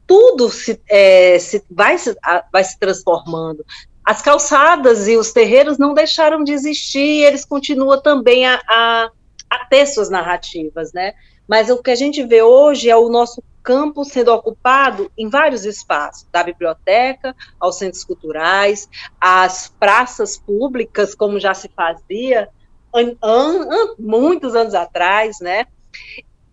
tudo 0.06 0.50
se, 0.50 0.80
é, 0.88 1.38
se, 1.38 1.64
vai, 1.70 1.96
se, 1.96 2.16
vai 2.52 2.64
se 2.64 2.78
transformando 2.78 3.64
as 4.04 4.20
calçadas 4.20 5.08
e 5.08 5.16
os 5.16 5.32
terreiros 5.32 5.78
não 5.78 5.94
deixaram 5.94 6.44
de 6.44 6.52
existir, 6.52 7.24
eles 7.24 7.44
continuam 7.44 8.00
também 8.00 8.46
a, 8.46 8.60
a, 8.68 9.10
a, 9.48 9.64
ter 9.66 9.86
suas 9.86 10.10
narrativas, 10.10 10.92
né? 10.92 11.14
Mas 11.48 11.70
o 11.70 11.82
que 11.82 11.90
a 11.90 11.94
gente 11.94 12.22
vê 12.22 12.42
hoje 12.42 12.90
é 12.90 12.96
o 12.96 13.08
nosso 13.08 13.42
campo 13.64 14.04
sendo 14.04 14.32
ocupado 14.32 15.10
em 15.16 15.30
vários 15.30 15.64
espaços, 15.64 16.28
da 16.30 16.44
biblioteca 16.44 17.34
aos 17.58 17.78
centros 17.78 18.04
culturais, 18.04 18.88
às 19.18 19.68
praças 19.80 20.36
públicas, 20.36 21.14
como 21.14 21.40
já 21.40 21.54
se 21.54 21.70
fazia 21.74 22.50
an, 22.94 23.16
an, 23.22 23.68
an, 23.70 23.94
muitos 23.98 24.54
anos 24.54 24.74
atrás, 24.74 25.40
né? 25.40 25.66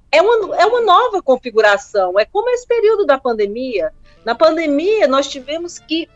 É 0.10 0.22
uma, 0.22 0.56
é 0.56 0.66
uma 0.66 0.82
nova 0.82 1.22
configuração, 1.22 2.18
é 2.18 2.26
como 2.26 2.50
esse 2.50 2.66
período 2.66 3.06
da 3.06 3.20
pandemia. 3.20 3.94
Na 4.24 4.34
pandemia, 4.34 5.08
nós 5.08 5.28
tivemos 5.28 5.80
que 5.80 6.10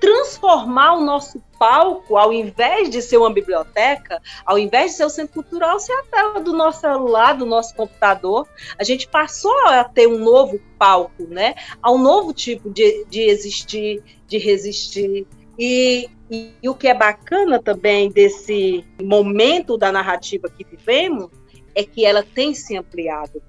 transformar 0.00 0.94
o 0.94 1.04
nosso 1.04 1.42
palco, 1.58 2.16
ao 2.16 2.32
invés 2.32 2.90
de 2.90 3.00
ser 3.00 3.16
uma 3.16 3.32
biblioteca, 3.32 4.20
ao 4.44 4.58
invés 4.58 4.92
de 4.92 4.96
ser 4.98 5.04
o 5.04 5.10
centro 5.10 5.34
cultural, 5.34 5.80
ser 5.80 5.92
a 5.92 6.02
tela 6.02 6.40
do 6.40 6.52
nosso 6.52 6.80
celular, 6.80 7.34
do 7.34 7.46
nosso 7.46 7.74
computador. 7.74 8.46
A 8.78 8.84
gente 8.84 9.08
passou 9.08 9.56
a 9.68 9.84
ter 9.84 10.06
um 10.06 10.18
novo 10.18 10.60
palco, 10.78 11.24
né? 11.28 11.54
A 11.82 11.90
um 11.90 11.98
novo 11.98 12.32
tipo 12.32 12.70
de, 12.70 13.04
de 13.06 13.22
existir, 13.22 14.02
de 14.26 14.38
resistir. 14.38 15.26
E, 15.58 16.10
e, 16.30 16.52
e 16.62 16.68
o 16.68 16.74
que 16.74 16.88
é 16.88 16.94
bacana 16.94 17.62
também 17.62 18.10
desse 18.10 18.84
momento 19.00 19.78
da 19.78 19.90
narrativa 19.90 20.50
que 20.50 20.64
vivemos 20.64 21.30
é 21.74 21.82
que 21.82 22.04
ela 22.04 22.22
tem 22.22 22.54
se 22.54 22.76
ampliado. 22.76 23.42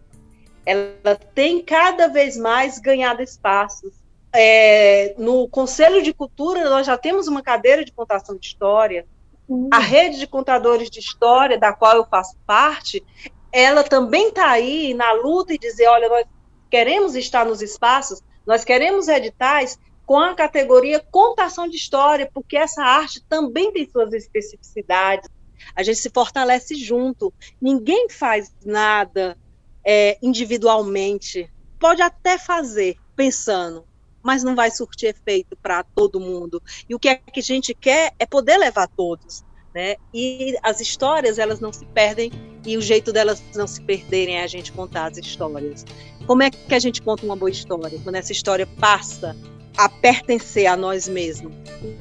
Ela 0.66 1.16
tem 1.34 1.62
cada 1.62 2.08
vez 2.08 2.38
mais 2.38 2.80
ganhado 2.80 3.22
espaços 3.22 4.05
é, 4.36 5.16
no 5.18 5.48
Conselho 5.48 6.02
de 6.02 6.14
Cultura, 6.14 6.70
nós 6.70 6.86
já 6.86 6.98
temos 6.98 7.28
uma 7.28 7.42
cadeira 7.42 7.84
de 7.84 7.92
contação 7.92 8.38
de 8.38 8.48
história. 8.48 9.06
Uhum. 9.48 9.70
A 9.72 9.80
rede 9.80 10.18
de 10.18 10.28
contadores 10.28 10.90
de 10.90 11.00
história, 11.00 11.58
da 11.58 11.74
qual 11.74 11.98
eu 11.98 12.06
faço 12.06 12.36
parte, 12.46 13.04
ela 13.52 13.84
também 13.84 14.30
está 14.30 14.50
aí 14.50 14.94
na 14.94 15.12
luta 15.14 15.54
e 15.54 15.58
dizer: 15.58 15.88
olha, 15.88 16.10
nós 16.10 16.26
queremos 16.70 17.16
estar 17.16 17.46
nos 17.46 17.62
espaços, 17.62 18.22
nós 18.46 18.64
queremos 18.64 19.08
editais 19.08 19.80
com 20.06 20.20
a 20.20 20.36
categoria 20.36 21.00
contação 21.00 21.68
de 21.68 21.76
história, 21.76 22.30
porque 22.34 22.58
essa 22.58 22.84
arte 22.84 23.24
também 23.28 23.72
tem 23.72 23.90
suas 23.90 24.14
especificidades. 24.14 25.30
A 25.76 25.82
gente 25.82 25.98
se 25.98 26.10
fortalece 26.10 26.76
junto. 26.76 27.34
Ninguém 27.62 28.10
faz 28.10 28.54
nada 28.64 29.38
é, 29.84 30.18
individualmente. 30.22 31.50
Pode 31.80 32.02
até 32.02 32.38
fazer 32.38 32.98
pensando, 33.16 33.86
mas 34.26 34.44
não 34.44 34.56
vai 34.56 34.72
surtir 34.72 35.10
efeito 35.10 35.56
para 35.56 35.84
todo 35.84 36.20
mundo. 36.20 36.62
E 36.90 36.96
o 36.96 37.00
que, 37.00 37.08
é 37.08 37.16
que 37.16 37.40
a 37.40 37.44
gente 37.44 37.76
quer 37.76 38.12
é 38.18 38.26
poder 38.26 38.58
levar 38.58 38.88
todos. 38.88 39.46
Né? 39.74 39.98
E 40.14 40.58
as 40.64 40.80
histórias 40.80 41.38
elas 41.38 41.60
não 41.60 41.72
se 41.72 41.86
perdem 41.88 42.32
e 42.66 42.78
o 42.78 42.82
jeito 42.82 43.14
delas 43.14 43.44
não 43.54 43.68
se 43.68 43.82
perderem 43.82 44.38
é 44.38 44.44
a 44.44 44.48
gente 44.48 44.72
contar 44.72 45.12
as 45.12 45.18
histórias. 45.18 45.86
Como 46.26 46.42
é 46.42 46.50
que 46.50 46.74
a 46.74 46.80
gente 46.80 47.02
conta 47.02 47.26
uma 47.26 47.36
boa 47.36 47.52
história? 47.52 48.00
Quando 48.02 48.16
essa 48.16 48.32
história 48.32 48.66
passa 48.66 49.36
a 49.78 49.90
pertencer 49.90 50.66
a 50.66 50.78
nós 50.78 51.08
mesmos. 51.08 51.54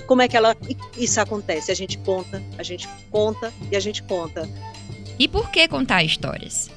Como 0.07 0.23
é 0.23 0.29
que 0.29 0.37
ela 0.37 0.57
isso 0.97 1.21
acontece? 1.21 1.73
A 1.73 1.75
gente 1.75 1.99
conta, 1.99 2.41
a 2.57 2.63
gente 2.63 2.89
conta 3.11 3.53
e 3.71 3.77
a 3.77 3.81
gente 3.81 4.03
conta. 4.05 4.49
E 5.19 5.27
por 5.27 5.51
que 5.51 5.67
contar 5.67 6.05
histórias? 6.05 6.71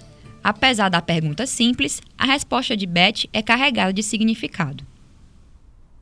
Apesar 0.44 0.90
da 0.90 1.02
pergunta 1.02 1.46
simples, 1.46 2.02
a 2.18 2.26
resposta 2.26 2.76
de 2.76 2.88
Beth 2.88 3.30
é 3.32 3.44
carregada 3.44 3.94
de 3.94 4.02
significado. 4.02 4.84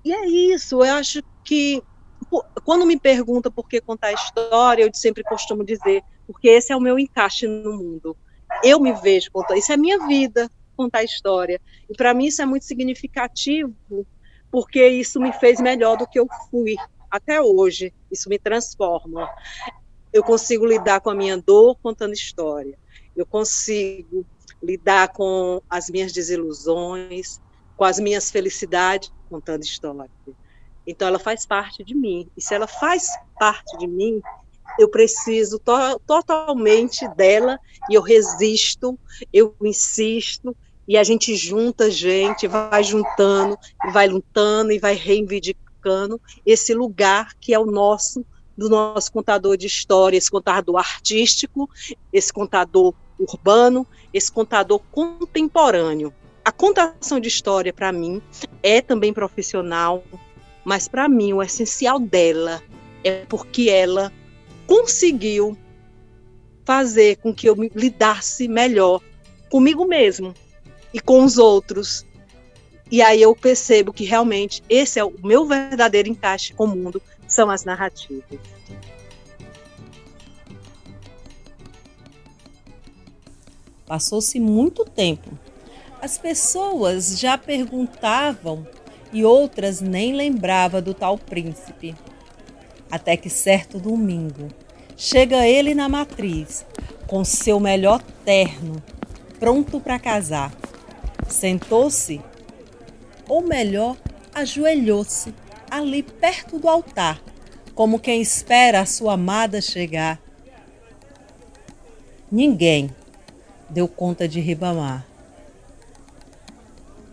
E 0.06 0.13
é 0.13 0.28
isso, 0.28 0.84
eu 0.84 0.94
acho 0.94 1.24
que 1.44 1.82
quando 2.63 2.86
me 2.86 3.00
pergunta 3.00 3.50
por 3.50 3.68
que 3.68 3.82
contar 3.82 4.13
história, 4.13 4.84
eu 4.84 4.94
sempre 4.94 5.24
costumo 5.24 5.63
dizer, 5.63 6.04
porque 6.28 6.48
esse 6.48 6.72
é 6.72 6.76
o 6.76 6.80
meu 6.80 7.00
encaixe 7.00 7.48
no 7.48 7.76
mundo. 7.76 8.15
Eu 8.63 8.80
me 8.80 8.94
vejo 8.94 9.32
contando, 9.32 9.58
isso 9.58 9.74
é 9.74 9.78
minha 9.78 10.06
vida, 10.06 10.50
contar 10.78 11.04
história. 11.04 11.60
E 11.89 11.96
para 11.96 12.13
mim 12.13 12.28
isso 12.28 12.39
é 12.39 12.46
muito 12.46 12.65
significativo, 12.65 13.76
porque 14.52 14.88
isso 14.88 15.20
me 15.20 15.34
fez 15.34 15.60
melhor 15.60 15.98
do 15.98 16.08
que 16.08 16.20
eu 16.20 16.28
fui 16.52 16.76
até 17.10 17.41
hoje. 17.41 17.91
Isso 18.12 18.30
me 18.30 18.38
transforma. 18.38 19.28
Eu 20.13 20.24
consigo 20.24 20.65
lidar 20.65 21.02
com 21.02 21.10
a 21.10 21.15
minha 21.15 21.38
dor 21.38 21.78
contando 21.82 22.13
história. 22.13 22.78
Eu 23.15 23.26
consigo 23.26 24.26
lidar 24.62 25.10
com 25.10 25.62
as 25.70 25.89
minhas 25.89 26.12
desilusões, 26.12 27.41
com 27.76 27.84
as 27.84 28.00
minhas 28.00 28.32
felicidades 28.32 29.12
contando 29.30 29.64
história. 29.64 30.10
Então 30.88 31.08
ela 31.08 31.20
faz 31.20 31.46
parte 31.46 31.84
de 31.84 31.96
mim. 31.96 32.30
E 32.38 32.42
se 32.42 32.54
ela 32.54 32.68
faz 32.68 33.08
parte 33.40 33.78
de 33.78 33.88
mim, 33.88 34.22
eu 34.80 34.90
preciso 34.90 35.60
to 35.60 36.00
totalmente 36.06 37.08
dela 37.16 37.60
e 37.90 37.96
eu 37.96 38.02
resisto, 38.02 39.00
eu 39.32 39.56
insisto 39.64 40.56
e 40.88 40.98
a 40.98 41.04
gente 41.04 41.36
junta 41.36 41.90
gente, 41.90 42.48
vai 42.48 42.84
juntando, 42.84 43.58
vai 43.92 44.08
lutando 44.08 44.72
e 44.72 44.80
vai 44.80 44.94
reivindicando 44.94 46.22
esse 46.46 46.74
lugar 46.74 47.34
que 47.40 47.54
é 47.54 47.60
o 47.60 47.66
nosso 47.66 48.26
do 48.58 48.70
nosso 48.70 49.12
contador 49.12 49.58
de 49.58 49.68
história, 49.68 50.18
esse 50.18 50.32
contador 50.32 50.78
artístico, 50.78 51.70
esse 52.14 52.32
contador 52.32 52.94
urbano, 53.20 53.86
esse 54.14 54.32
contador 54.32 54.80
contemporâneo 54.92 56.14
a 56.45 56.51
contação 56.51 57.19
de 57.19 57.27
história, 57.27 57.73
para 57.73 57.91
mim, 57.91 58.21
é 58.62 58.79
também 58.79 59.12
profissional, 59.12 60.03
mas 60.63 60.88
para 60.88 61.10
mim 61.10 61.34
o 61.34 61.41
essencial 61.41 61.99
dela 61.99 62.62
é 63.03 63.25
porque 63.25 63.67
ela 63.67 64.13
conseguiu 64.67 65.58
fazer 66.63 67.17
com 67.17 67.34
que 67.34 67.49
eu 67.49 67.55
me 67.55 67.71
lidasse 67.73 68.47
melhor 68.47 69.01
comigo 69.49 69.86
mesmo 69.86 70.36
e 70.93 70.99
com 70.99 71.23
os 71.23 71.39
outros. 71.39 72.05
E 72.91 73.01
aí 73.01 73.23
eu 73.23 73.36
percebo 73.36 73.91
que 73.91 74.03
realmente 74.03 74.62
esse 74.69 74.99
é 74.99 75.03
o 75.03 75.15
meu 75.23 75.47
verdadeiro 75.47 76.10
encaixe 76.10 76.53
com 76.53 76.65
o 76.65 76.67
mundo, 76.67 77.01
são 77.27 77.49
as 77.49 77.65
narrativas. 77.65 78.39
Passou-se 83.88 84.39
muito 84.39 84.86
tempo. 84.86 85.44
As 86.06 86.20
pessoas 86.20 87.20
já 87.20 87.36
perguntavam 87.36 88.68
e 89.12 89.26
outras 89.26 89.82
nem 89.82 90.13
lembravam 90.13 90.80
do 90.80 90.94
tal 90.94 91.18
príncipe. 91.18 91.96
Até 92.91 93.18
que 93.18 93.28
certo 93.28 93.80
domingo, 93.80 94.50
chega 94.96 95.48
ele 95.48 95.74
na 95.74 95.89
matriz, 95.89 96.63
com 97.08 97.26
seu 97.26 97.60
melhor 97.60 98.04
terno, 98.24 98.84
pronto 99.39 99.80
para 99.80 99.98
casar. 99.98 100.54
Sentou-se, 101.28 102.22
ou 103.28 103.41
melhor, 103.41 103.98
ajoelhou-se 104.32 105.34
ali 105.72 106.04
perto 106.04 106.60
do 106.60 106.70
altar, 106.70 107.20
como 107.74 107.98
quem 107.98 108.22
espera 108.22 108.82
a 108.82 108.86
sua 108.86 109.13
amada 109.13 109.60
chegar. 109.60 110.22
Ninguém 112.32 112.94
deu 113.68 113.88
conta 113.88 114.28
de 114.28 114.39
Ribamar. 114.39 115.14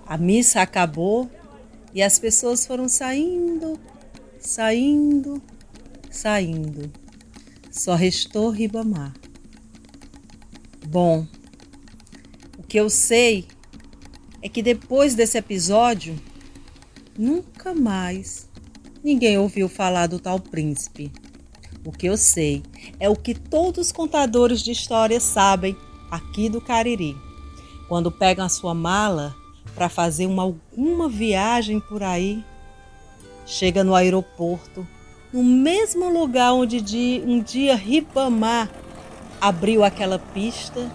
A 0.06 0.18
missa 0.18 0.60
acabou 0.60 1.30
e 1.94 2.02
as 2.02 2.18
pessoas 2.18 2.66
foram 2.66 2.88
saindo, 2.88 3.78
saindo, 4.38 5.42
saindo. 6.10 6.90
Só 7.70 7.94
restou 7.94 8.50
Ribamar. 8.50 9.14
Bom, 10.86 11.26
o 12.58 12.62
que 12.62 12.78
eu 12.78 12.90
sei 12.90 13.46
é 14.42 14.48
que 14.48 14.62
depois 14.62 15.14
desse 15.14 15.38
episódio, 15.38 16.18
nunca 17.16 17.74
mais 17.74 18.48
ninguém 19.02 19.38
ouviu 19.38 19.68
falar 19.68 20.06
do 20.06 20.18
tal 20.18 20.38
príncipe. 20.38 21.10
O 21.84 21.90
que 21.90 22.06
eu 22.06 22.16
sei 22.16 22.62
é 23.00 23.08
o 23.08 23.16
que 23.16 23.34
todos 23.34 23.86
os 23.86 23.92
contadores 23.92 24.62
de 24.62 24.70
histórias 24.70 25.22
sabem 25.22 25.76
aqui 26.10 26.48
do 26.48 26.60
Cariri. 26.60 27.16
Quando 27.88 28.10
pegam 28.10 28.44
a 28.44 28.48
sua 28.48 28.74
mala 28.74 29.34
para 29.74 29.88
fazer 29.88 30.26
uma, 30.26 30.42
alguma 30.42 31.08
viagem 31.08 31.80
por 31.80 32.02
aí, 32.02 32.44
chega 33.46 33.82
no 33.82 33.94
aeroporto, 33.94 34.86
no 35.32 35.42
mesmo 35.42 36.10
lugar 36.10 36.52
onde 36.52 37.22
um 37.26 37.40
dia 37.40 37.74
Ribamar 37.74 38.68
abriu 39.40 39.82
aquela 39.82 40.18
pista, 40.18 40.90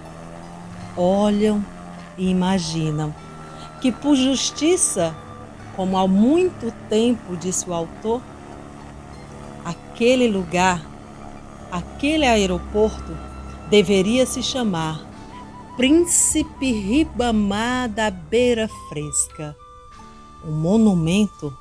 olham 0.96 1.64
e 2.18 2.30
imaginam 2.30 3.14
que 3.82 3.92
por 3.92 4.16
justiça, 4.16 5.16
como 5.76 5.98
há 5.98 6.08
muito 6.08 6.74
tempo 6.90 7.36
disse 7.36 7.70
o 7.70 7.74
autor, 7.74 8.22
aquele 9.64 10.28
lugar, 10.28 10.82
aquele 11.72 12.26
aeroporto 12.26 13.18
deveria 13.70 14.26
se 14.26 14.42
chamar 14.42 15.07
Príncipe 15.78 16.72
Ribamar 16.72 17.88
da 17.88 18.10
Beira 18.10 18.68
Fresca, 18.90 19.56
um 20.44 20.52
monumento 20.52 21.56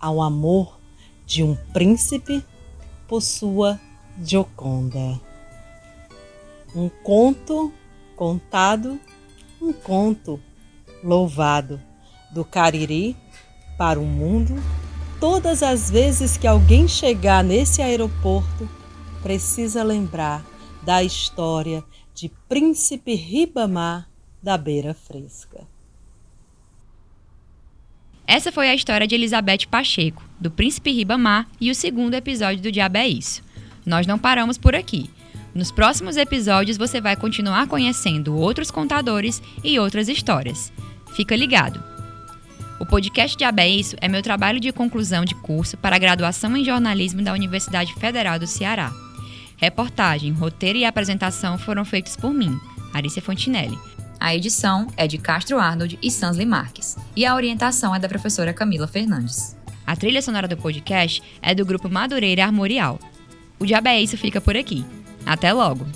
ao 0.00 0.22
amor 0.22 0.78
de 1.26 1.42
um 1.42 1.54
príncipe 1.70 2.42
por 3.06 3.20
sua 3.20 3.78
Gioconda. 4.24 5.20
Um 6.74 6.88
conto 7.04 7.70
contado, 8.16 8.98
um 9.60 9.74
conto 9.74 10.40
louvado 11.04 11.78
do 12.32 12.46
Cariri 12.46 13.14
para 13.76 14.00
o 14.00 14.06
mundo. 14.06 14.54
Todas 15.20 15.62
as 15.62 15.90
vezes 15.90 16.38
que 16.38 16.46
alguém 16.46 16.88
chegar 16.88 17.44
nesse 17.44 17.82
aeroporto, 17.82 18.66
precisa 19.22 19.82
lembrar 19.82 20.42
da 20.82 21.04
história 21.04 21.84
de 22.20 22.30
Príncipe 22.46 23.14
Ribamar 23.14 24.06
da 24.42 24.58
Beira 24.58 24.92
Fresca. 24.92 25.66
Essa 28.26 28.52
foi 28.52 28.68
a 28.68 28.74
história 28.74 29.06
de 29.06 29.14
Elizabeth 29.14 29.66
Pacheco, 29.70 30.22
do 30.38 30.50
Príncipe 30.50 30.92
Ribamar 30.92 31.48
e 31.58 31.70
o 31.70 31.74
segundo 31.74 32.12
episódio 32.12 32.62
do 32.62 32.70
Diabo 32.70 32.98
é 32.98 33.08
Isso. 33.08 33.42
Nós 33.86 34.06
não 34.06 34.18
paramos 34.18 34.58
por 34.58 34.74
aqui. 34.74 35.08
Nos 35.54 35.72
próximos 35.72 36.18
episódios 36.18 36.76
você 36.76 37.00
vai 37.00 37.16
continuar 37.16 37.66
conhecendo 37.66 38.36
outros 38.36 38.70
contadores 38.70 39.42
e 39.64 39.78
outras 39.78 40.06
histórias. 40.06 40.70
Fica 41.16 41.34
ligado! 41.34 41.82
O 42.78 42.84
podcast 42.84 43.34
Diabo 43.34 43.60
é 43.62 43.68
Isso 43.68 43.96
é 43.98 44.08
meu 44.08 44.20
trabalho 44.20 44.60
de 44.60 44.70
conclusão 44.72 45.24
de 45.24 45.34
curso 45.36 45.78
para 45.78 45.98
graduação 45.98 46.54
em 46.54 46.66
jornalismo 46.66 47.22
da 47.22 47.32
Universidade 47.32 47.94
Federal 47.94 48.38
do 48.38 48.46
Ceará. 48.46 48.92
Reportagem, 49.60 50.32
roteiro 50.32 50.78
e 50.78 50.86
apresentação 50.86 51.58
foram 51.58 51.84
feitos 51.84 52.16
por 52.16 52.32
mim, 52.32 52.58
Arícia 52.94 53.20
Fontinelli. 53.20 53.78
A 54.18 54.34
edição 54.34 54.86
é 54.96 55.06
de 55.06 55.18
Castro 55.18 55.58
Arnold 55.58 55.98
e 56.02 56.10
Sansley 56.10 56.46
Marques, 56.46 56.96
e 57.14 57.26
a 57.26 57.34
orientação 57.34 57.94
é 57.94 57.98
da 57.98 58.08
professora 58.08 58.54
Camila 58.54 58.88
Fernandes. 58.88 59.54
A 59.86 59.94
trilha 59.94 60.22
sonora 60.22 60.48
do 60.48 60.56
podcast 60.56 61.22
é 61.42 61.54
do 61.54 61.66
grupo 61.66 61.90
Madureira 61.90 62.44
Armorial. 62.44 62.98
O 63.58 63.66
Diabo 63.66 63.88
é 63.88 64.00
Isso 64.00 64.16
fica 64.16 64.40
por 64.40 64.56
aqui. 64.56 64.82
Até 65.26 65.52
logo! 65.52 65.86